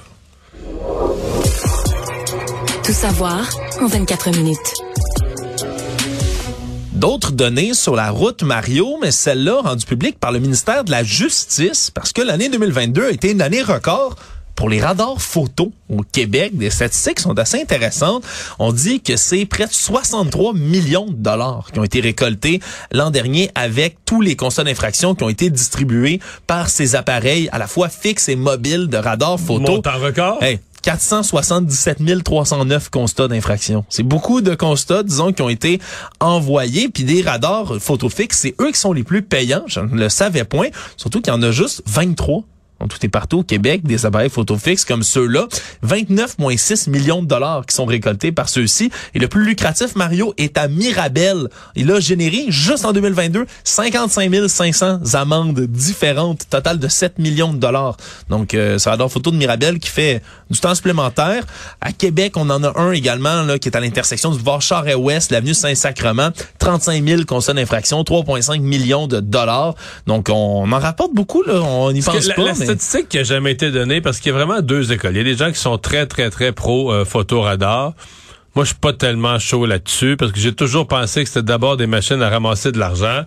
Tout 2.91 2.98
savoir 2.98 3.50
en 3.79 3.88
24 3.88 4.31
minutes. 4.36 4.74
D'autres 6.91 7.31
données 7.31 7.74
sur 7.74 7.95
la 7.95 8.10
route 8.10 8.43
Mario, 8.43 8.98
mais 9.01 9.12
celle-là 9.12 9.62
rendue 9.62 9.86
publique 9.86 10.19
par 10.19 10.33
le 10.33 10.39
ministère 10.39 10.83
de 10.83 10.91
la 10.91 11.01
Justice 11.01 11.89
parce 11.89 12.12
que 12.12 12.21
l'année 12.21 12.50
2022 12.50 13.05
a 13.05 13.12
été 13.12 13.31
une 13.31 13.41
année 13.41 13.62
record 13.62 14.17
pour 14.55 14.67
les 14.67 14.81
radars 14.81 15.21
photo 15.21 15.71
au 15.88 16.01
Québec. 16.01 16.57
Des 16.57 16.69
statistiques 16.69 17.21
sont 17.21 17.39
assez 17.39 17.62
intéressantes. 17.62 18.25
On 18.60 18.74
dit 18.74 19.00
que 19.00 19.15
c'est 19.15 19.45
près 19.45 19.67
de 19.67 19.71
63 19.71 20.53
millions 20.53 21.05
de 21.05 21.15
dollars 21.15 21.69
qui 21.71 21.79
ont 21.79 21.86
été 21.86 22.01
récoltés 22.01 22.60
l'an 22.91 23.10
dernier 23.10 23.51
avec 23.55 24.00
tous 24.03 24.19
les 24.19 24.36
constats 24.36 24.65
d'infraction 24.65 25.15
qui 25.15 25.24
ont 25.24 25.29
été 25.29 25.50
distribués 25.50 26.19
par 26.45 26.67
ces 26.67 26.95
appareils 26.95 27.48
à 27.53 27.57
la 27.57 27.67
fois 27.67 27.88
fixes 27.88 28.27
et 28.27 28.36
mobiles 28.36 28.88
de 28.88 28.98
radars 28.98 29.39
photo. 29.39 29.71
Montant 29.71 29.98
record. 29.98 30.43
Hey, 30.43 30.60
477 30.81 32.23
309 32.23 32.89
constats 32.89 33.27
d'infraction. 33.27 33.85
C'est 33.89 34.03
beaucoup 34.03 34.41
de 34.41 34.55
constats, 34.55 35.03
disons, 35.03 35.33
qui 35.33 35.41
ont 35.41 35.50
été 35.50 35.79
envoyés. 36.19 36.89
Puis 36.89 37.03
des 37.03 37.21
radars 37.21 37.75
photo 37.79 38.09
fixes, 38.09 38.39
c'est 38.39 38.55
eux 38.61 38.71
qui 38.71 38.79
sont 38.79 38.93
les 38.93 39.03
plus 39.03 39.21
payants. 39.21 39.63
Je 39.67 39.79
ne 39.79 39.95
le 39.95 40.09
savais 40.09 40.43
point. 40.43 40.67
Surtout 40.97 41.21
qu'il 41.21 41.33
y 41.33 41.35
en 41.35 41.41
a 41.41 41.51
juste 41.51 41.83
23. 41.88 42.43
Donc, 42.81 42.89
tout 42.89 43.05
est 43.05 43.09
partout 43.09 43.39
au 43.39 43.43
Québec, 43.43 43.83
des 43.83 44.07
appareils 44.07 44.31
photo 44.31 44.57
fixes 44.57 44.85
comme 44.85 45.03
ceux-là. 45.03 45.47
29,6 45.85 46.89
millions 46.89 47.21
de 47.21 47.27
dollars 47.27 47.63
qui 47.67 47.75
sont 47.75 47.85
récoltés 47.85 48.31
par 48.31 48.50
ceux-ci. 48.50 48.89
Et 49.13 49.19
le 49.19 49.27
plus 49.27 49.45
lucratif, 49.45 49.95
Mario, 49.95 50.33
est 50.38 50.57
à 50.57 50.67
Mirabel. 50.67 51.47
Il 51.75 51.91
a 51.91 52.00
généré, 52.00 52.45
juste 52.50 52.83
en 52.83 52.91
2022, 52.91 53.45
55 53.63 54.50
500 54.50 55.13
amendes 55.13 55.59
différentes, 55.59 56.50
total 56.50 56.79
de 56.79 56.88
7 56.88 57.19
millions 57.19 57.53
de 57.53 57.59
dollars. 57.59 57.97
Donc, 58.29 58.55
euh, 58.55 58.79
ça 58.79 58.89
radar 58.89 59.11
photo 59.11 59.29
de 59.29 59.38
Mirabel 59.38 59.77
qui 59.77 59.89
fait 59.89 60.23
du 60.51 60.60
temps 60.60 60.75
supplémentaire. 60.75 61.43
À 61.81 61.91
Québec, 61.91 62.34
on 62.38 62.50
en 62.50 62.63
a 62.63 62.79
un 62.79 62.91
également 62.91 63.41
là, 63.43 63.58
qui 63.58 63.70
est 63.70 63.75
à 63.75 63.79
l'intersection 63.79 64.31
du 64.31 64.38
Boulevard 64.38 64.88
et 64.88 64.96
Ouest, 64.96 65.31
l'avenue 65.31 65.53
Saint-Sacrement. 65.53 66.29
35 66.60 67.03
000 67.03 67.24
constats 67.25 67.53
d'infraction, 67.53 68.03
3,5 68.03 68.60
millions 68.62 69.08
de 69.08 69.20
dollars. 69.20 69.75
Donc, 70.08 70.27
on 70.29 70.72
en 70.72 70.79
rapporte 70.79 71.13
beaucoup, 71.13 71.41
là. 71.43 71.62
On 71.62 71.91
n'y 71.91 72.01
pense 72.01 72.27
la, 72.27 72.34
pas. 72.36 72.43
la 72.43 72.53
mais- 72.53 72.65
statistique 72.65 73.10
qui 73.10 73.17
a 73.19 73.23
jamais 73.23 73.52
été 73.52 73.71
donnée, 73.71 74.02
parce 74.02 74.19
qu'il 74.19 74.32
y 74.32 74.36
a 74.36 74.38
vraiment 74.38 74.62
deux 74.62 74.91
écoles. 74.91 75.13
Il 75.13 75.17
y 75.17 75.21
a 75.21 75.23
des 75.23 75.36
gens 75.38 75.52
qui 75.52 75.60
sont 75.60 75.78
très, 75.78 76.06
très, 76.06 76.30
très 76.30 76.52
pro 76.52 76.91
euh, 76.91 77.06
photoradar. 77.06 77.93
Moi, 78.53 78.65
je 78.65 78.69
suis 78.71 78.79
pas 78.79 78.91
tellement 78.91 79.39
chaud 79.39 79.65
là-dessus 79.65 80.17
parce 80.17 80.33
que 80.33 80.39
j'ai 80.39 80.53
toujours 80.53 80.85
pensé 80.85 81.23
que 81.23 81.29
c'était 81.29 81.41
d'abord 81.41 81.77
des 81.77 81.87
machines 81.87 82.21
à 82.21 82.29
ramasser 82.29 82.73
de 82.73 82.79
l'argent. 82.79 83.23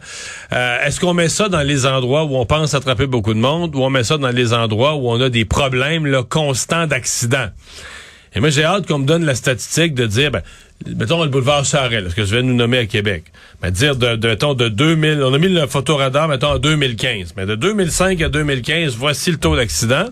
Euh, 0.53 0.85
Est-ce 0.85 1.01
qu'on 1.01 1.15
met 1.15 1.31
ça 1.31 1.49
dans 1.49 1.63
les 1.63 1.87
endroits 1.87 2.25
où 2.25 2.37
on 2.37 2.45
pense 2.45 2.75
attraper 2.75 3.07
beaucoup 3.07 3.33
de 3.33 3.39
monde 3.39 3.75
ou 3.75 3.83
on 3.83 3.89
met 3.89 4.05
ça 4.05 4.19
dans 4.19 4.29
les 4.29 4.53
endroits 4.53 4.97
où 4.97 5.09
on 5.09 5.19
a 5.23 5.31
des 5.31 5.47
problèmes 5.47 6.05
là, 6.05 6.23
constants 6.23 6.87
d'accidents? 6.87 7.49
Et 8.35 8.41
moi, 8.41 8.51
j'ai 8.51 8.65
hâte 8.65 8.87
qu'on 8.87 8.99
me 8.99 9.07
donne 9.07 9.25
la 9.25 9.35
statistique 9.35 9.95
de 9.95 10.07
dire, 10.07 10.31
ben, 10.31 10.43
mettons 10.87 11.23
le 11.23 11.31
boulevard 11.31 11.65
Charest, 11.65 12.11
ce 12.11 12.15
que 12.15 12.25
je 12.25 12.35
vais 12.35 12.43
nous 12.43 12.55
nommer 12.55 12.79
à 12.79 12.87
Québec. 12.87 13.25
Ben, 13.63 13.71
dire 13.71 13.97
de, 13.97 14.17
de, 14.17 14.29
mettons, 14.29 14.53
de 14.53 14.69
2000, 14.69 15.23
on 15.23 15.33
a 15.33 15.39
mis 15.39 15.49
le 15.49 15.67
photoradar, 15.67 16.29
mettons, 16.29 16.49
en 16.49 16.59
2015. 16.59 17.35
Mais 17.37 17.47
de 17.47 17.55
2005 17.55 18.21
à 18.21 18.29
2015, 18.29 18.97
voici 18.97 19.31
le 19.31 19.39
taux 19.39 19.57
d'accident. 19.57 20.07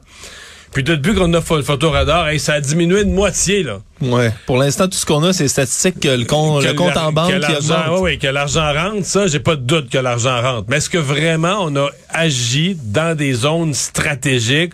Puis 0.72 0.82
depuis 0.82 1.14
qu'on 1.14 1.32
a 1.34 1.40
pho- 1.40 1.56
le 1.58 1.62
photoradar, 1.62 2.28
hey, 2.28 2.40
ça 2.40 2.54
a 2.54 2.60
diminué 2.60 3.04
de 3.04 3.10
moitié, 3.10 3.62
là. 3.62 3.80
Ouais. 4.00 4.32
Pour 4.46 4.56
l'instant, 4.56 4.88
tout 4.88 4.96
ce 4.96 5.04
qu'on 5.06 5.22
a, 5.22 5.32
c'est 5.32 5.46
statistiques 5.48 6.00
que 6.00 6.08
le, 6.08 6.24
Que 6.24 6.66
le 6.66 6.72
compte 6.74 6.96
en 6.96 7.12
banque 7.12 7.30
que 7.30 7.34
qui 7.36 7.40
l'argent, 7.52 7.74
augmente. 7.86 8.00
oui, 8.00 8.10
oui, 8.12 8.18
que 8.18 8.26
l'argent 8.26 8.72
rentre, 8.72 9.04
ça, 9.06 9.26
j'ai 9.26 9.38
pas 9.40 9.54
de 9.56 9.60
doute 9.62 9.90
que 9.90 9.98
l'argent 9.98 10.40
rentre. 10.40 10.64
Mais 10.68 10.78
est-ce 10.78 10.88
que 10.90 10.98
vraiment 10.98 11.58
on 11.60 11.76
a 11.76 11.88
agi 12.08 12.76
dans 12.82 13.16
des 13.16 13.32
zones 13.34 13.74
stratégiques 13.74 14.72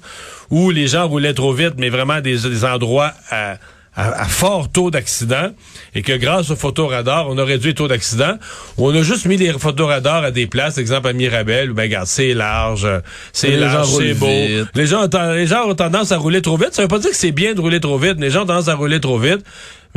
où 0.51 0.71
les 0.71 0.87
gens 0.87 1.07
roulaient 1.09 1.35
trop 1.35 1.53
vite, 1.53 1.75
mais 1.79 1.89
vraiment 1.91 2.21
des, 2.21 2.39
des 2.39 2.65
endroits 2.65 3.13
à, 3.31 3.57
à- 3.99 4.23
à 4.23 4.25
fort 4.27 4.71
taux 4.71 4.91
d'accident, 4.91 5.49
et 5.95 6.03
que 6.03 6.13
grâce 6.17 6.51
au 6.51 6.57
photoradar, 6.57 7.29
on 7.29 7.37
a 7.37 7.45
réduit 7.45 7.71
le 7.71 7.75
taux 7.75 7.89
d'accident, 7.89 8.35
on 8.79 8.95
a 8.95 9.03
juste 9.03 9.27
mis 9.27 9.37
les 9.37 9.53
photoradars 9.53 10.23
à 10.25 10.31
des 10.31 10.47
places, 10.47 10.79
exemple 10.79 11.09
à 11.09 11.13
Mirabel, 11.13 11.73
où 11.73 11.75
ben 11.75 11.83
regarde, 11.83 12.07
c'est 12.07 12.33
large, 12.33 12.87
c'est 13.33 13.57
large, 13.57 13.89
c'est 13.99 14.15
beau. 14.15 14.27
vite. 14.27 14.69
Les 14.75 14.87
gens, 14.87 15.05
ont, 15.07 15.33
les 15.35 15.47
gens 15.47 15.67
ont 15.69 15.75
tendance 15.75 16.13
à 16.13 16.17
rouler 16.17 16.41
trop 16.43 16.57
vite. 16.57 16.73
Ça 16.75 16.83
veut 16.83 16.89
pas 16.89 17.01
dire 17.01 17.11
que 17.11 17.17
c'est 17.17 17.33
bien 17.33 17.55
de 17.55 17.61
rouler 17.61 17.81
trop 17.81 17.99
vite. 17.99 18.15
Les 18.21 18.31
gens 18.31 18.43
ont 18.45 18.47
tendance 18.47 18.69
à 18.69 18.75
rouler 18.77 19.01
trop 19.01 19.19
vite. 19.19 19.45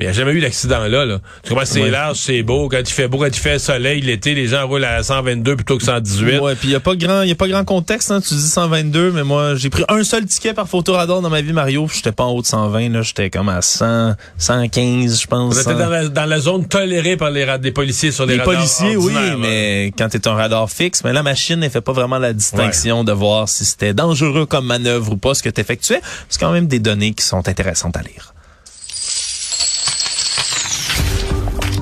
Mais 0.01 0.05
il 0.05 0.09
n'y 0.09 0.15
a 0.15 0.17
jamais 0.17 0.31
eu 0.31 0.41
d'accident 0.41 0.79
là. 0.87 1.05
là. 1.05 1.19
Tu 1.43 1.49
comprends? 1.49 1.63
C'est 1.63 1.83
Ouais. 1.83 1.91
large, 1.91 2.17
c'est 2.17 2.41
beau. 2.41 2.67
Quand 2.69 2.79
il 2.79 2.87
fait 2.87 3.07
beau, 3.07 3.19
quand 3.19 3.27
il 3.27 3.35
fait 3.35 3.59
soleil, 3.59 4.01
l'été, 4.01 4.33
les 4.33 4.47
gens 4.47 4.67
roulent 4.67 4.83
à 4.83 5.03
122 5.03 5.55
plutôt 5.55 5.77
que 5.77 5.83
118. 5.83 6.39
Ouais, 6.39 6.55
puis 6.55 6.69
il 6.69 6.71
y 6.71 6.75
a 6.75 6.79
pas 6.79 6.95
grand, 6.95 7.21
y 7.21 7.29
a 7.31 7.35
pas 7.35 7.47
grand 7.47 7.63
contexte 7.63 8.09
hein, 8.09 8.19
tu 8.19 8.33
dis 8.33 8.41
122 8.49 9.11
mais 9.11 9.23
moi 9.23 9.53
j'ai 9.53 9.69
pris 9.69 9.83
un 9.89 10.03
seul 10.03 10.25
ticket 10.25 10.55
par 10.55 10.67
photoradar 10.67 11.21
dans 11.21 11.29
ma 11.29 11.41
vie 11.41 11.53
Mario, 11.53 11.87
j'étais 11.93 12.11
pas 12.11 12.23
en 12.23 12.31
haut 12.31 12.41
de 12.41 12.47
120 12.47 12.89
là, 12.89 13.03
j'étais 13.03 13.29
comme 13.29 13.47
à 13.49 13.61
100 13.61 14.15
115, 14.39 15.21
je 15.21 15.27
pense. 15.27 15.55
100. 15.61 15.73
dans 15.77 15.89
la, 15.89 16.07
dans 16.07 16.25
la 16.25 16.39
zone 16.39 16.67
tolérée 16.67 17.15
par 17.15 17.29
les, 17.29 17.45
des 17.59 17.71
policiers 17.71 18.11
sur 18.11 18.25
les, 18.25 18.37
Les 18.37 18.39
radars 18.39 18.55
policiers, 18.55 18.97
oui, 18.97 19.13
mais 19.39 19.93
quand 19.95 20.09
t'es 20.09 20.27
un 20.27 20.33
radar 20.33 20.67
fixe, 20.67 21.03
mais 21.03 21.13
la 21.13 21.21
machine, 21.21 21.61
elle 21.63 21.69
fait 21.69 21.81
pas 21.81 21.93
vraiment 21.93 22.17
la 22.17 22.33
distinction 22.33 23.03
de 23.03 23.11
voir 23.11 23.47
si 23.47 23.65
c'était 23.65 23.93
dangereux 23.93 24.47
comme 24.47 24.65
manœuvre 24.65 25.11
ou 25.11 25.17
pas 25.17 25.35
ce 25.35 25.43
que 25.43 25.49
t'effectuais. 25.49 26.01
C'est 26.27 26.39
quand 26.39 26.51
même 26.51 26.65
des 26.67 26.79
données 26.79 27.13
qui 27.13 27.23
sont 27.23 27.47
intéressantes 27.47 27.95
à 27.97 28.01
lire. 28.01 28.33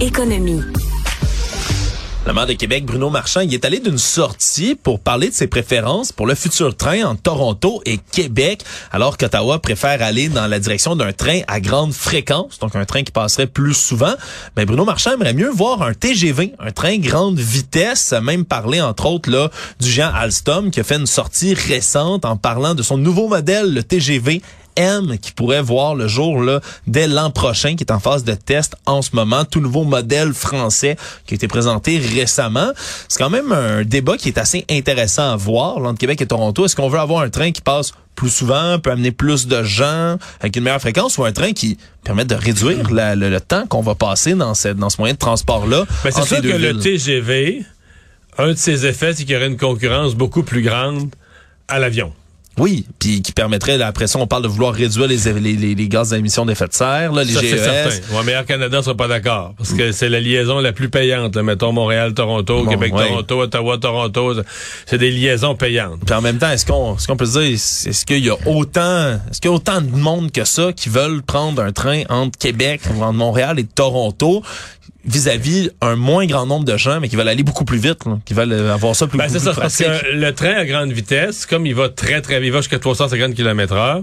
Économie. 0.09 0.63
Le 2.25 2.33
maire 2.33 2.47
de 2.47 2.53
Québec, 2.53 2.83
Bruno 2.83 3.11
Marchand, 3.11 3.41
il 3.41 3.53
est 3.53 3.63
allé 3.63 3.79
d'une 3.79 3.99
sortie 3.99 4.73
pour 4.73 4.99
parler 4.99 5.29
de 5.29 5.35
ses 5.35 5.45
préférences 5.45 6.11
pour 6.11 6.25
le 6.25 6.33
futur 6.33 6.75
train 6.75 7.03
entre 7.03 7.21
Toronto 7.21 7.83
et 7.85 7.99
Québec, 8.11 8.63
alors 8.91 9.17
qu'Ottawa 9.17 9.59
préfère 9.59 10.01
aller 10.01 10.27
dans 10.27 10.47
la 10.47 10.57
direction 10.57 10.95
d'un 10.95 11.13
train 11.13 11.41
à 11.47 11.59
grande 11.59 11.93
fréquence, 11.93 12.57
donc 12.57 12.75
un 12.75 12.85
train 12.85 13.03
qui 13.03 13.11
passerait 13.11 13.45
plus 13.45 13.75
souvent. 13.75 14.13
Mais 14.57 14.65
Bruno 14.65 14.83
Marchand 14.83 15.11
aimerait 15.11 15.35
mieux 15.35 15.49
voir 15.49 15.83
un 15.83 15.93
TGV, 15.93 16.53
un 16.57 16.71
train 16.71 16.97
grande 16.97 17.37
vitesse, 17.37 18.11
même 18.23 18.45
parler 18.45 18.81
entre 18.81 19.05
autres 19.05 19.29
là 19.29 19.51
du 19.79 19.91
géant 19.91 20.11
Alstom 20.11 20.71
qui 20.71 20.79
a 20.79 20.83
fait 20.83 20.97
une 20.97 21.05
sortie 21.05 21.53
récente 21.53 22.25
en 22.25 22.35
parlant 22.35 22.73
de 22.73 22.81
son 22.81 22.97
nouveau 22.97 23.27
modèle, 23.27 23.75
le 23.75 23.83
TGV 23.83 24.41
M 24.79 25.17
qui 25.21 25.31
pourrait 25.33 25.61
voir 25.61 25.93
le 25.93 26.07
jour 26.07 26.41
là 26.41 26.61
dès 26.87 27.07
l'an 27.07 27.29
prochain, 27.31 27.75
qui 27.75 27.83
est 27.83 27.91
en 27.91 27.99
phase 27.99 28.23
de 28.23 28.33
test 28.33 28.75
en 28.85 29.01
ce 29.01 29.09
moment. 29.13 29.43
Tout 29.45 29.59
nouveau 29.59 29.83
modèle 29.83 30.33
français 30.33 30.95
qui 31.25 31.33
a 31.33 31.35
été 31.35 31.47
présenté 31.47 31.97
récemment. 31.99 32.71
C'est 33.09 33.19
quand 33.19 33.29
même 33.29 33.51
un 33.51 33.83
débat 33.83 34.15
qui 34.17 34.29
est 34.29 34.37
assez 34.37 34.65
intéressant 34.71 35.31
à 35.31 35.35
voir 35.35 35.79
là, 35.79 35.89
entre 35.89 35.99
Québec 35.99 36.21
et 36.21 36.25
Toronto. 36.27 36.65
Est-ce 36.65 36.75
qu'on 36.75 36.89
veut 36.89 36.99
avoir 36.99 37.21
un 37.23 37.29
train 37.29 37.51
qui 37.51 37.61
passe 37.61 37.91
plus 38.15 38.29
souvent, 38.29 38.79
peut 38.79 38.91
amener 38.91 39.11
plus 39.11 39.47
de 39.47 39.63
gens 39.63 40.17
avec 40.41 40.55
une 40.57 40.63
meilleure 40.63 40.81
fréquence 40.81 41.17
ou 41.17 41.23
un 41.23 41.31
train 41.31 41.53
qui 41.53 41.77
permet 42.03 42.25
de 42.25 42.35
réduire 42.35 42.91
la- 42.91 43.15
le, 43.15 43.29
le 43.29 43.39
temps 43.39 43.65
qu'on 43.67 43.81
va 43.81 43.95
passer 43.95 44.33
dans, 44.33 44.53
cette, 44.53 44.75
dans 44.77 44.89
ce 44.89 44.97
moyen 44.99 45.13
de 45.13 45.19
transport-là? 45.19 45.85
Ben, 46.03 46.11
c'est 46.11 46.25
sûr 46.25 46.41
que 46.41 46.47
le? 46.47 46.77
TGV, 46.79 47.63
un 48.37 48.47
de 48.49 48.53
ses 48.55 48.85
effets, 48.85 49.13
c'est 49.13 49.23
qu'il 49.23 49.31
y 49.33 49.35
aurait 49.37 49.47
une 49.47 49.57
concurrence 49.57 50.15
beaucoup 50.15 50.43
plus 50.43 50.61
grande 50.61 51.09
à 51.69 51.79
l'avion. 51.79 52.11
Oui, 52.59 52.85
puis 52.99 53.21
qui 53.21 53.31
permettrait, 53.31 53.77
là, 53.77 53.87
après 53.87 54.07
ça, 54.07 54.19
on 54.19 54.27
parle 54.27 54.43
de 54.43 54.47
vouloir 54.49 54.73
réduire 54.73 55.07
les, 55.07 55.17
les, 55.17 55.53
les, 55.55 55.75
les 55.75 55.87
gaz 55.87 56.09
d'émission 56.09 56.45
d'effet 56.45 56.67
de 56.67 56.73
serre, 56.73 57.13
là, 57.13 57.23
les 57.23 57.33
Ça, 57.33 57.39
c'est 57.39 57.47
GES. 57.57 57.63
certain. 57.63 58.15
Ouais, 58.17 58.23
mais 58.25 58.33
Air 58.33 58.45
Canada 58.45 58.83
sera 58.83 58.95
pas 58.95 59.07
d'accord. 59.07 59.53
Parce 59.57 59.73
que 59.73 59.91
c'est 59.91 60.09
la 60.09 60.19
liaison 60.19 60.59
la 60.59 60.73
plus 60.73 60.89
payante. 60.89 61.35
là. 61.35 61.43
Mettons 61.43 61.71
Montréal-Toronto, 61.71 62.63
Bon, 62.65 62.69
Québec-Toronto, 62.69 63.41
Ottawa-Toronto. 63.41 64.41
C'est 64.85 64.97
des 64.97 65.11
liaisons 65.11 65.55
payantes. 65.55 65.99
Puis 66.05 66.13
en 66.13 66.21
même 66.21 66.37
temps, 66.37 66.51
est-ce 66.51 66.65
qu'on 66.65 66.95
est-ce 66.95 67.07
qu'on 67.07 67.17
peut 67.17 67.25
se 67.25 67.39
dire 67.39 67.51
est-ce 67.53 68.05
qu'il 68.05 68.25
y 68.25 68.29
a 68.29 68.35
autant 68.45 69.19
est-ce 69.31 69.39
qu'il 69.41 69.49
y 69.49 69.53
a 69.53 69.55
autant 69.55 69.81
de 69.81 69.89
monde 69.95 70.31
que 70.31 70.43
ça 70.43 70.73
qui 70.73 70.89
veulent 70.89 71.21
prendre 71.23 71.61
un 71.61 71.71
train 71.71 72.03
entre 72.09 72.37
Québec, 72.37 72.81
entre 72.99 73.13
Montréal 73.13 73.57
et 73.59 73.63
Toronto 73.63 74.43
vis-à-vis 75.05 75.71
un 75.81 75.95
moins 75.95 76.25
grand 76.25 76.45
nombre 76.45 76.65
de 76.65 76.75
gens 76.77 76.99
mais 76.99 77.07
qui 77.09 77.15
veulent 77.15 77.29
aller 77.29 77.43
beaucoup 77.43 77.65
plus 77.65 77.77
vite, 77.77 78.05
là, 78.05 78.19
qui 78.25 78.33
veulent 78.33 78.53
avoir 78.69 78.95
ça 78.95 79.07
plus, 79.07 79.17
Ben, 79.17 79.29
plus 79.29 79.39
ça, 79.39 79.53
parce 79.53 79.77
pratique. 79.77 80.03
que 80.03 80.11
le 80.11 80.33
train 80.33 80.53
à 80.55 80.65
grande 80.65 80.91
vitesse, 80.91 81.45
comme 81.45 81.65
il 81.65 81.75
va 81.75 81.89
très, 81.89 82.21
très, 82.21 82.41
il 82.45 82.51
va 82.51 82.59
jusqu'à 82.59 82.79
350 82.79 83.33
km 83.33 83.73
heure, 83.73 84.01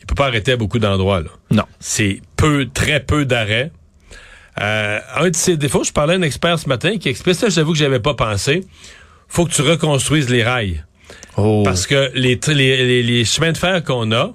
il 0.00 0.06
peut 0.06 0.14
pas 0.16 0.26
arrêter 0.26 0.52
à 0.52 0.56
beaucoup 0.56 0.78
d'endroits, 0.80 1.20
là. 1.20 1.28
Non. 1.50 1.64
C'est 1.78 2.20
peu, 2.36 2.66
très 2.72 3.00
peu 3.00 3.24
d'arrêts. 3.24 3.70
Euh, 4.60 4.98
un 5.16 5.30
de 5.30 5.36
ses 5.36 5.56
défauts, 5.56 5.84
je 5.84 5.92
parlais 5.92 6.14
à 6.14 6.16
un 6.18 6.22
expert 6.22 6.58
ce 6.58 6.68
matin 6.68 6.98
qui 6.98 7.08
explique 7.08 7.36
ça, 7.36 7.48
j'avoue 7.48 7.72
que 7.72 7.78
j'avais 7.78 8.00
pas 8.00 8.14
pensé. 8.14 8.64
Faut 9.28 9.46
que 9.46 9.52
tu 9.52 9.62
reconstruises 9.62 10.28
les 10.28 10.42
rails. 10.42 10.84
Oh. 11.36 11.62
Parce 11.64 11.86
que 11.86 12.10
les, 12.14 12.38
les, 12.48 13.02
les 13.02 13.24
chemins 13.24 13.52
de 13.52 13.56
fer 13.56 13.82
qu'on 13.84 14.10
a, 14.12 14.34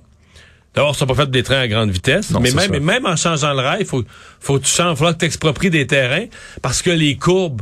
d'abord, 0.78 0.96
sont 0.96 1.06
pas 1.06 1.16
faits 1.16 1.32
des 1.32 1.44
trains 1.44 1.60
à 1.60 1.68
grande 1.68 1.90
vitesse. 1.90 2.32
Non, 2.32 2.40
mais 2.40 2.52
même, 2.52 2.72
mais 2.72 2.80
même 2.80 3.06
en 3.06 3.16
changeant 3.16 3.54
le 3.54 3.62
rail, 3.62 3.86
faut, 3.86 4.04
faut 4.40 4.60
que 4.60 4.64
tu 4.66 4.72
changes, 4.72 4.98
faut 4.98 5.06
que 5.06 5.18
tu 5.18 5.26
expropries 5.26 5.70
des 5.70 5.88
terrains 5.88 6.26
parce 6.62 6.82
que 6.82 6.92
les 6.92 7.16
courbes, 7.18 7.62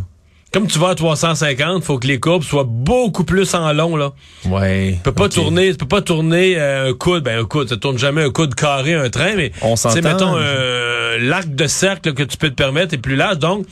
comme 0.52 0.68
tu 0.68 0.80
vas 0.80 0.90
à 0.90 0.96
350, 0.96 1.84
faut 1.84 1.98
que 1.98 2.08
les 2.08 2.20
courbes 2.20 2.44
soient 2.44 2.68
beaucoup 2.68 3.24
plus 3.24 3.54
en 3.56 3.74
long, 3.74 3.96
là. 3.96 4.12
Ouais. 4.46 4.94
Tu 4.98 5.00
peux 5.04 5.12
pas 5.12 5.30
tourner, 5.30 5.72
tu 5.72 5.78
peux 5.78 5.88
pas 5.88 6.02
tourner 6.02 6.58
euh, 6.58 6.90
un 6.90 6.94
coude, 6.94 7.24
ben 7.24 7.40
un 7.40 7.46
coude, 7.46 7.70
ça 7.70 7.78
tourne 7.78 7.98
jamais 7.98 8.24
un 8.24 8.30
coude 8.32 8.54
carré 8.56 8.94
un 8.94 9.10
train, 9.10 9.36
mais 9.36 9.52
On 9.62 9.76
s'entend. 9.76 10.02
mettons 10.02 10.36
euh, 10.38 11.18
l'arc 11.20 11.54
de 11.54 11.68
cercle 11.68 12.14
que 12.14 12.24
tu 12.24 12.38
peux 12.38 12.50
te 12.50 12.56
permettre 12.56 12.94
est 12.94 13.00
plus 13.00 13.16
large, 13.16 13.40
donc 13.40 13.66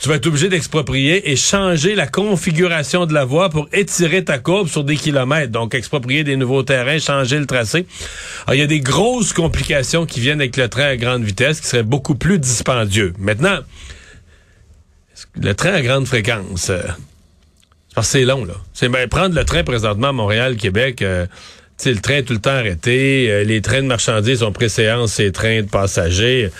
tu 0.00 0.08
vas 0.08 0.14
être 0.14 0.26
obligé 0.26 0.48
d'exproprier 0.48 1.30
et 1.30 1.36
changer 1.36 1.94
la 1.94 2.06
configuration 2.06 3.04
de 3.04 3.12
la 3.12 3.26
voie 3.26 3.50
pour 3.50 3.68
étirer 3.72 4.24
ta 4.24 4.38
courbe 4.38 4.68
sur 4.68 4.82
des 4.82 4.96
kilomètres. 4.96 5.52
Donc 5.52 5.74
exproprier 5.74 6.24
des 6.24 6.36
nouveaux 6.36 6.62
terrains, 6.62 6.98
changer 6.98 7.38
le 7.38 7.46
tracé. 7.46 7.86
Alors 8.46 8.54
il 8.54 8.60
y 8.60 8.62
a 8.62 8.66
des 8.66 8.80
grosses 8.80 9.34
complications 9.34 10.06
qui 10.06 10.20
viennent 10.20 10.40
avec 10.40 10.56
le 10.56 10.68
train 10.68 10.86
à 10.86 10.96
grande 10.96 11.22
vitesse 11.22 11.60
qui 11.60 11.66
seraient 11.66 11.82
beaucoup 11.82 12.14
plus 12.14 12.38
dispendieux. 12.38 13.12
Maintenant, 13.18 13.58
le 15.38 15.54
train 15.54 15.72
à 15.72 15.82
grande 15.82 16.06
fréquence. 16.06 16.70
euh, 16.70 16.82
c'est 18.00 18.24
long, 18.24 18.46
là. 18.46 18.54
C'est 18.72 18.88
ben, 18.88 19.06
prendre 19.06 19.34
le 19.34 19.44
train 19.44 19.64
présentement 19.64 20.08
à 20.08 20.12
Montréal, 20.12 20.56
Québec, 20.56 21.02
euh, 21.02 21.26
le 21.84 22.00
train 22.00 22.14
est 22.14 22.22
tout 22.22 22.32
le 22.32 22.40
temps 22.40 22.50
arrêté, 22.50 23.30
euh, 23.30 23.44
les 23.44 23.60
trains 23.60 23.82
de 23.82 23.86
marchandises 23.86 24.42
ont 24.42 24.52
préséance 24.52 25.12
ces 25.12 25.30
trains 25.30 25.60
de 25.60 25.68
passagers. 25.68 26.50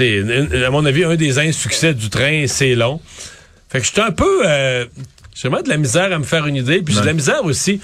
Une- 0.00 0.62
à 0.64 0.70
mon 0.70 0.84
avis, 0.84 1.04
un 1.04 1.16
des 1.16 1.38
insuccès 1.38 1.94
du 1.94 2.08
train, 2.10 2.46
c'est 2.46 2.74
long. 2.74 3.00
Fait 3.70 3.80
que 3.80 3.86
j'étais 3.86 4.00
un 4.00 4.10
peu... 4.12 4.42
Euh, 4.46 4.86
j'ai 5.34 5.48
vraiment 5.48 5.62
de 5.62 5.68
la 5.68 5.76
misère 5.78 6.12
à 6.12 6.18
me 6.18 6.24
faire 6.24 6.46
une 6.46 6.56
idée, 6.56 6.82
puis 6.82 6.94
j'ai 6.94 7.00
de 7.00 7.06
la 7.06 7.12
misère 7.14 7.44
aussi... 7.44 7.80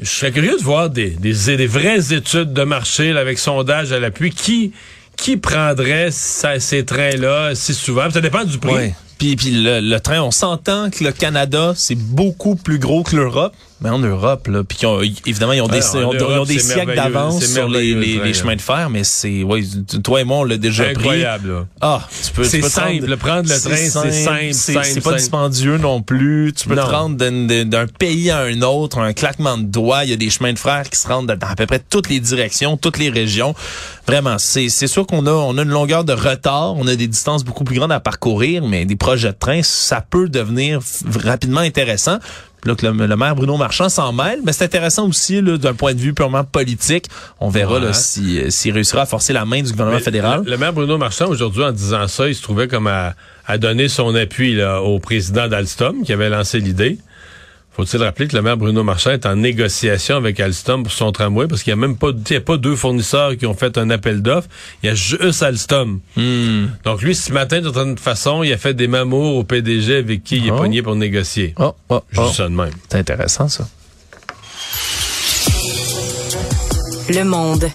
Je 0.00 0.08
serais 0.08 0.30
curieux 0.30 0.56
de 0.56 0.62
voir 0.62 0.88
des, 0.88 1.10
des, 1.10 1.56
des 1.56 1.66
vraies 1.66 2.12
études 2.12 2.52
de 2.52 2.62
marché 2.62 3.12
là, 3.12 3.20
avec 3.20 3.40
sondage 3.40 3.90
à 3.92 3.98
l'appui. 3.98 4.30
Qui, 4.30 4.72
qui 5.16 5.36
prendrait 5.36 6.10
ça- 6.12 6.60
ces 6.60 6.84
trains-là 6.84 7.56
si 7.56 7.74
souvent? 7.74 8.08
Ça 8.08 8.20
dépend 8.20 8.44
du 8.44 8.58
prix. 8.58 8.72
Ouais. 8.72 8.94
Puis, 9.18 9.34
puis 9.34 9.50
le, 9.50 9.80
le 9.80 9.98
train, 10.00 10.20
on 10.20 10.30
s'entend 10.30 10.90
que 10.90 11.02
le 11.02 11.10
Canada, 11.10 11.72
c'est 11.74 11.96
beaucoup 11.96 12.54
plus 12.54 12.78
gros 12.78 13.02
que 13.02 13.16
l'Europe. 13.16 13.54
Mais 13.84 13.90
en 13.90 13.98
Europe, 13.98 14.48
là, 14.48 14.64
puis 14.64 14.86
ont- 14.86 15.00
évidemment, 15.26 15.52
ils 15.52 15.60
ont 15.60 15.68
des, 15.68 15.82
Alors, 15.82 15.94
en 15.94 15.98
ils 15.98 16.04
ont- 16.06 16.12
ils 16.14 16.22
ont 16.24 16.30
Europe, 16.30 16.48
des 16.48 16.58
siècles 16.58 16.94
d'avance 16.96 17.44
sur 17.44 17.68
les, 17.68 17.94
les, 17.94 18.18
les 18.18 18.32
chemins 18.32 18.56
de 18.56 18.60
fer, 18.62 18.88
mais 18.88 19.04
c'est, 19.04 19.42
ouais, 19.42 19.62
toi 20.02 20.22
et 20.22 20.24
moi, 20.24 20.38
on 20.38 20.44
l'a 20.44 20.56
déjà 20.56 20.84
pris. 20.84 20.94
Incroyable. 20.94 21.48
là. 21.52 21.66
Ah, 21.82 22.08
tu 22.24 22.32
peux, 22.32 22.44
C'est 22.44 22.62
simple, 22.62 23.04
rendre- 23.04 23.16
prendre 23.16 23.42
le 23.50 23.60
train, 23.60 23.76
c'est 23.76 24.10
simple, 24.50 24.52
c'est 24.54 25.00
pas 25.02 25.14
dispendieux 25.16 25.76
non 25.76 26.00
plus. 26.00 26.52
Tu 26.56 26.66
peux 26.66 26.74
Non. 26.74 26.86
te 26.86 26.90
rendre 26.90 27.16
d'un- 27.16 27.86
pays 27.98 28.30
à 28.30 28.40
un 28.40 28.62
autre, 28.62 28.98
un 28.98 29.12
claquement 29.12 29.58
de 29.58 29.64
doigts. 29.64 30.04
Il 30.04 30.10
y 30.10 30.12
a 30.14 30.16
des 30.16 30.30
chemins 30.30 30.52
de 30.54 30.58
fer 30.58 30.88
qui 30.88 30.98
se 30.98 31.06
rendent 31.06 31.26
dans 31.26 31.46
à 31.46 31.54
peu 31.54 31.66
près 31.66 31.78
toutes 31.78 32.08
les 32.08 32.20
directions, 32.20 32.78
toutes 32.78 32.98
les 32.98 33.10
régions. 33.10 33.54
Vraiment, 34.06 34.36
c'est 34.38 34.70
c'est 34.70 34.86
sûr 34.86 35.06
qu'on 35.06 35.26
a 35.26 35.30
on 35.30 35.58
a 35.58 35.62
une 35.62 35.68
longueur 35.68 36.04
de 36.04 36.12
retard, 36.14 36.74
on 36.76 36.86
a 36.86 36.96
des 36.96 37.06
distances 37.06 37.44
beaucoup 37.44 37.64
plus 37.64 37.76
grandes 37.76 37.92
à 37.92 38.00
parcourir, 38.00 38.64
mais 38.66 38.86
des 38.86 38.96
projets 38.96 39.28
de 39.32 39.36
train, 39.38 39.60
ça 39.62 40.00
peut 40.00 40.30
devenir 40.30 40.80
rapidement 41.22 41.60
intéressant. 41.60 42.18
Là, 42.64 42.74
que 42.74 42.86
le, 42.86 43.06
le 43.06 43.16
maire 43.16 43.34
Bruno 43.34 43.56
Marchand 43.56 43.88
s'en 43.88 44.12
mêle, 44.12 44.40
mais 44.44 44.52
c'est 44.52 44.64
intéressant 44.64 45.06
aussi 45.08 45.42
d'un 45.42 45.74
point 45.74 45.94
de 45.94 46.00
vue 46.00 46.14
purement 46.14 46.44
politique. 46.44 47.06
On 47.40 47.48
verra 47.50 47.78
Ouais. 47.78 47.92
si, 47.92 48.38
euh, 48.40 48.50
s'il 48.50 48.72
réussira 48.72 49.02
à 49.02 49.06
forcer 49.06 49.32
la 49.32 49.44
main 49.44 49.60
du 49.62 49.70
gouvernement 49.72 49.98
Mais 49.98 50.02
fédéral. 50.02 50.42
Le, 50.44 50.50
le 50.52 50.56
maire 50.56 50.72
Bruno 50.72 50.96
Marchand, 50.96 51.26
aujourd'hui, 51.28 51.62
en 51.64 51.72
disant 51.72 52.06
ça, 52.08 52.28
il 52.28 52.34
se 52.34 52.42
trouvait 52.42 52.68
comme 52.68 52.86
à, 52.86 53.14
à 53.46 53.58
donner 53.58 53.88
son 53.88 54.14
appui 54.14 54.54
là, 54.54 54.80
au 54.80 54.98
président 55.00 55.48
d'Alstom 55.48 56.02
qui 56.04 56.12
avait 56.12 56.30
lancé 56.30 56.60
l'idée. 56.60 56.98
Faut-il 57.76 58.00
rappeler 58.02 58.28
que 58.28 58.36
le 58.36 58.42
maire 58.42 58.56
Bruno 58.56 58.84
Marchand 58.84 59.10
est 59.10 59.26
en 59.26 59.34
négociation 59.34 60.16
avec 60.16 60.38
Alstom 60.38 60.84
pour 60.84 60.92
son 60.92 61.10
tramway? 61.10 61.48
Parce 61.48 61.62
qu'il 61.64 61.74
n'y 61.74 61.80
a 61.82 61.86
même 61.86 61.96
pas, 61.96 62.10
il 62.28 62.32
y 62.32 62.36
a 62.36 62.40
pas 62.40 62.56
deux 62.56 62.76
fournisseurs 62.76 63.36
qui 63.36 63.46
ont 63.46 63.54
fait 63.54 63.76
un 63.78 63.90
appel 63.90 64.22
d'offres. 64.22 64.48
Il 64.82 64.86
y 64.86 64.90
a 64.90 64.94
juste 64.94 65.42
Alstom. 65.42 66.00
Hmm. 66.16 66.66
Donc 66.84 67.02
lui, 67.02 67.14
ce 67.16 67.32
matin, 67.32 67.60
d'une 67.60 67.72
certaine 67.74 67.98
façon, 67.98 68.42
il 68.44 68.52
a 68.52 68.58
fait 68.58 68.74
des 68.74 68.86
mamours 68.86 69.36
au 69.36 69.44
PDG 69.44 69.96
avec 69.96 70.22
qui 70.22 70.36
il 70.36 70.46
est 70.46 70.50
Oh. 70.52 70.56
pogné 70.56 70.82
pour 70.82 70.94
négocier. 70.94 71.52
Oh, 71.58 71.74
oh, 71.88 72.00
oh. 72.16 72.22
Juste 72.24 72.36
ça 72.36 72.44
de 72.44 72.54
même. 72.54 72.70
C'est 72.88 72.98
intéressant, 72.98 73.48
ça. 73.48 73.66
Le 77.08 77.22
monde. 77.24 77.68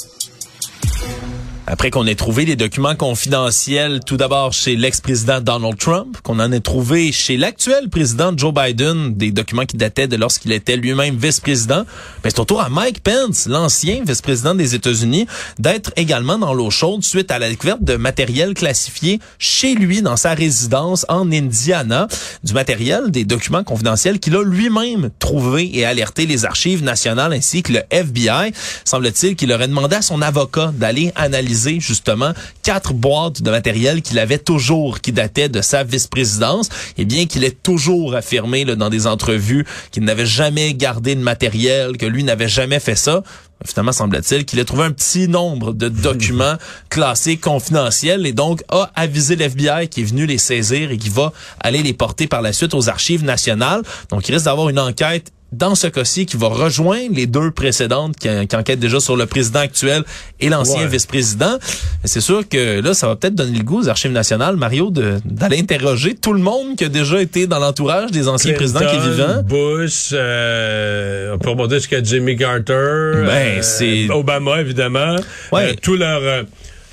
Après 1.72 1.92
qu'on 1.92 2.08
ait 2.08 2.16
trouvé 2.16 2.46
des 2.46 2.56
documents 2.56 2.96
confidentiels, 2.96 4.00
tout 4.04 4.18
d'abord 4.18 4.54
chez 4.54 4.76
l'ex-président 4.76 5.40
Donald 5.40 5.78
Trump, 5.78 6.18
qu'on 6.24 6.40
en 6.40 6.52
ait 6.52 6.62
trouvé 6.62 7.12
chez 7.12 7.38
l'actuel 7.38 7.90
président 7.90 8.34
Joe 8.36 8.52
Biden, 8.52 9.14
des 9.14 9.30
documents 9.30 9.68
qui 9.68 9.78
dataient 9.78 10.08
de 10.08 10.16
lorsqu'il 10.16 10.52
était 10.52 10.78
lui-même 10.78 11.16
vice-président, 11.16 11.84
mais 12.24 12.32
c'est 12.32 12.40
au 12.40 12.46
tour 12.46 12.60
à 12.60 12.70
Mike 12.70 13.04
Pence, 13.04 13.46
l'ancien 13.48 14.02
vice-président 14.04 14.56
des 14.56 14.74
États-Unis, 14.74 15.28
d'être 15.60 15.92
également 15.96 16.40
dans 16.40 16.56
l'eau 16.56 16.72
chaude 16.72 17.04
suite 17.04 17.30
à 17.30 17.38
la 17.38 17.48
découverte 17.48 17.84
de 17.84 17.98
matériel 17.98 18.56
classifié 18.56 19.20
chez 19.38 19.76
lui, 19.76 20.02
dans 20.02 20.18
sa 20.18 20.34
résidence 20.34 21.06
en 21.08 21.32
Indiana, 21.32 22.08
du 22.44 22.54
matériel, 22.54 23.12
des 23.12 23.26
documents 23.26 23.64
confidentiels 23.64 24.20
qu'il 24.20 24.36
a 24.36 24.44
lui-même 24.44 25.12
trouvé 25.20 25.70
et 25.78 25.86
alerté 25.86 26.26
les 26.26 26.46
archives 26.46 26.84
nationales 26.84 27.32
ainsi 27.32 27.62
que 27.62 27.74
le 27.74 27.82
FBI. 27.92 28.54
Semble-t-il 28.86 29.36
qu'il 29.36 29.52
aurait 29.52 29.68
demandé 29.68 29.98
à 29.98 30.02
son 30.02 30.24
avocat 30.24 30.72
d'aller 30.76 31.12
analyser 31.16 31.59
justement 31.80 32.34
quatre 32.64 32.94
boîtes 32.94 33.42
de 33.42 33.52
matériel 33.52 34.02
qu'il 34.02 34.20
avait 34.20 34.38
toujours, 34.38 35.02
qui 35.02 35.12
dataient 35.12 35.50
de 35.50 35.62
sa 35.62 35.84
vice-présidence, 35.84 36.70
et 36.98 37.06
bien 37.06 37.26
qu'il 37.26 37.44
ait 37.44 37.52
toujours 37.52 38.16
affirmé 38.16 38.66
là, 38.66 38.76
dans 38.76 38.90
des 38.90 39.08
entrevues 39.08 39.66
qu'il 39.92 40.04
n'avait 40.04 40.26
jamais 40.26 40.74
gardé 40.74 41.16
de 41.16 41.22
matériel, 41.22 41.98
que 41.98 42.06
lui 42.06 42.24
n'avait 42.24 42.50
jamais 42.50 42.80
fait 42.80 42.96
ça. 42.96 43.24
Finalement, 43.66 43.92
semble-t-il 43.92 44.46
qu'il 44.46 44.60
a 44.62 44.66
trouvé 44.66 44.84
un 44.84 44.92
petit 44.92 45.28
nombre 45.28 45.74
de 45.74 45.90
documents 45.90 46.56
classés 46.90 47.36
confidentiels 47.36 48.26
et 48.26 48.32
donc 48.32 48.64
a 48.70 48.90
avisé 48.96 49.36
l'FBI 49.36 49.90
qui 49.90 50.02
est 50.02 50.06
venu 50.06 50.26
les 50.26 50.38
saisir 50.38 50.92
et 50.92 50.98
qui 50.98 51.10
va 51.10 51.34
aller 51.60 51.84
les 51.84 51.94
porter 51.94 52.28
par 52.28 52.42
la 52.42 52.54
suite 52.54 52.74
aux 52.74 52.88
archives 52.88 53.26
nationales. 53.26 53.82
Donc, 54.10 54.28
il 54.30 54.34
risque 54.34 54.46
d'avoir 54.46 54.70
une 54.70 54.80
enquête 54.80 55.34
dans 55.52 55.74
ce 55.76 55.88
cas-ci 55.88 56.26
qui 56.28 56.38
va 56.38 56.48
rejoindre 56.48 57.16
les 57.16 57.26
deux 57.26 57.50
précédentes 57.52 58.16
qui, 58.18 58.28
qui 58.48 58.56
enquêtent 58.56 58.80
déjà 58.80 59.00
sur 59.00 59.16
le 59.18 59.26
président 59.26 59.60
actuel 59.62 60.04
et 60.40 60.48
l'ancien 60.50 60.82
Ouais. 60.84 60.88
vice-président. 60.88 61.58
C'est 62.06 62.22
sûr 62.22 62.48
que 62.48 62.82
là, 62.82 62.94
ça 62.94 63.08
va 63.08 63.16
peut-être 63.16 63.34
donner 63.36 63.58
le 63.58 63.64
goût 63.64 63.82
aux 63.82 63.90
archives 63.90 64.12
nationales, 64.12 64.56
Mario, 64.58 64.92
d'aller 64.92 65.60
interroger 65.60 66.14
tout 66.16 66.34
le 66.34 66.40
monde 66.40 66.76
qui 66.78 66.84
a 66.86 66.90
déjà 66.90 67.20
été 67.22 67.48
dans 67.48 67.60
l'entourage 67.60 68.12
des 68.12 68.28
anciens 68.28 68.54
présidents 68.54 68.82
qui 68.82 68.96
est 68.96 69.10
vivant. 69.12 69.42
Bush, 69.44 70.10
euh, 70.14 71.34
on 71.34 71.40
peut 71.40 71.50
remonter 71.50 71.76
jusqu'à 71.76 72.04
Jimmy 72.04 72.36
Carter, 72.36 72.74
euh, 72.74 73.26
Ben, 73.26 73.64
c'est- 73.64 74.10
Obama 74.12 74.62
évidemment, 74.62 75.16
Ouais. 75.52 75.72
euh, 75.72 75.74
tous 75.82 75.96
leurs 75.96 76.22
euh, 76.24 76.44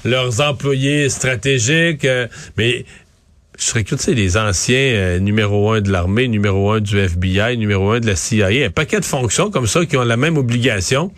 leurs 0.05 0.40
employés 0.40 1.09
stratégiques, 1.09 2.05
euh, 2.05 2.27
mais 2.57 2.85
je 3.59 3.81
tu 3.81 3.97
sais, 3.97 4.14
les 4.14 4.37
anciens 4.37 4.77
euh, 4.77 5.19
numéro 5.19 5.73
un 5.73 5.81
de 5.81 5.90
l'armée, 5.90 6.29
numéro 6.29 6.73
un 6.73 6.81
du 6.81 6.99
FBI, 6.99 7.57
numéro 7.57 7.90
un 7.90 8.01
de 8.01 8.07
la 8.07 8.16
CIA, 8.16 8.66
un 8.66 8.71
paquet 8.71 9.01
de 9.01 9.05
fonctions 9.05 9.51
comme 9.51 9.66
ça 9.66 9.85
qui 9.87 9.97
ont 9.97 10.05
la 10.05 10.16
même 10.16 10.37
obligation. 10.37 11.12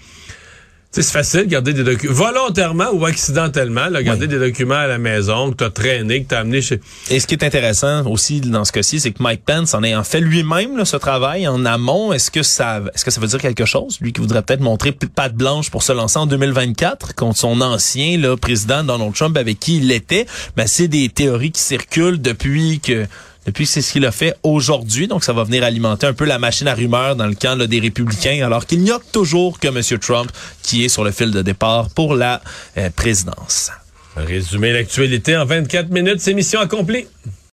C'est 1.00 1.12
facile 1.12 1.40
de 1.42 1.50
garder 1.50 1.72
des 1.72 1.84
documents, 1.84 2.12
volontairement 2.12 2.90
ou 2.92 3.06
accidentellement, 3.06 3.88
là, 3.88 4.02
garder 4.02 4.22
Oui. 4.22 4.28
des 4.28 4.38
documents 4.38 4.74
à 4.74 4.87
la 4.87 4.98
maison 4.98 5.52
que 5.52 5.56
tu 5.58 5.64
as 5.64 5.70
traîné, 5.70 6.24
que 6.24 6.28
tu 6.28 6.34
as 6.34 6.40
amené 6.40 6.61
chez... 6.61 6.80
Et 7.11 7.20
ce 7.20 7.26
qui 7.26 7.34
est 7.34 7.44
intéressant 7.44 8.04
aussi 8.06 8.40
dans 8.40 8.64
ce 8.64 8.72
cas-ci, 8.72 8.98
c'est 8.98 9.12
que 9.12 9.22
Mike 9.22 9.42
Pence 9.44 9.74
en 9.74 9.82
ayant 9.84 10.02
fait 10.02 10.20
lui-même 10.20 10.76
là, 10.76 10.84
ce 10.84 10.96
travail 10.96 11.46
en 11.46 11.64
amont, 11.64 12.12
est-ce 12.12 12.30
que 12.30 12.42
ça 12.42 12.82
est-ce 12.94 13.04
que 13.04 13.11
ça 13.11 13.20
veut 13.20 13.28
dire 13.28 13.40
quelque 13.40 13.64
chose? 13.64 13.98
Lui 14.00 14.12
qui 14.12 14.20
voudrait 14.20 14.42
peut-être 14.42 14.61
montrer 14.61 14.92
patte 14.92 15.34
blanche 15.34 15.70
pour 15.70 15.82
se 15.82 15.92
lancer 15.92 16.18
en 16.18 16.26
2024 16.26 17.14
contre 17.14 17.38
son 17.38 17.61
ancien 17.61 18.18
là, 18.18 18.37
président 18.37 18.82
Donald 18.82 19.14
Trump 19.14 19.37
avec 19.37 19.61
qui 19.61 19.78
il 19.78 19.92
était, 19.92 20.26
ben, 20.56 20.66
c'est 20.66 20.88
des 20.88 21.08
théories 21.08 21.52
qui 21.52 21.61
circulent 21.62 22.20
depuis 22.20 22.80
que 22.80 23.06
Et 23.48 23.50
puis 23.50 23.64
c'est 23.64 23.80
ce 23.80 23.92
qu'il 23.92 24.04
a 24.04 24.12
fait 24.12 24.34
aujourd'hui, 24.42 25.08
donc 25.08 25.24
ça 25.24 25.32
va 25.32 25.42
venir 25.42 25.64
alimenter 25.64 26.06
un 26.06 26.12
peu 26.12 26.26
la 26.26 26.38
machine 26.38 26.68
à 26.68 26.74
rumeurs 26.74 27.16
dans 27.16 27.26
le 27.26 27.34
camp 27.34 27.56
des 27.56 27.80
républicains, 27.80 28.44
alors 28.44 28.66
qu'il 28.66 28.82
n'y 28.82 28.90
a 28.90 28.98
toujours 29.11 29.58
que 29.58 29.68
M. 29.68 29.98
Trump 29.98 30.30
qui 30.62 30.84
est 30.84 30.90
sur 30.90 31.02
le 31.02 31.12
fil 31.12 31.30
de 31.30 31.40
départ 31.40 31.88
pour 31.88 32.14
la 32.14 32.42
euh, 32.76 32.90
présidence. 32.94 33.70
Résumer 34.16 34.74
l'actualité 34.74 35.34
en 35.34 35.46
24 35.46 35.88
minutes, 35.88 36.20
c'est 36.20 36.34
mission 36.34 36.61
accomplie. 36.61 37.06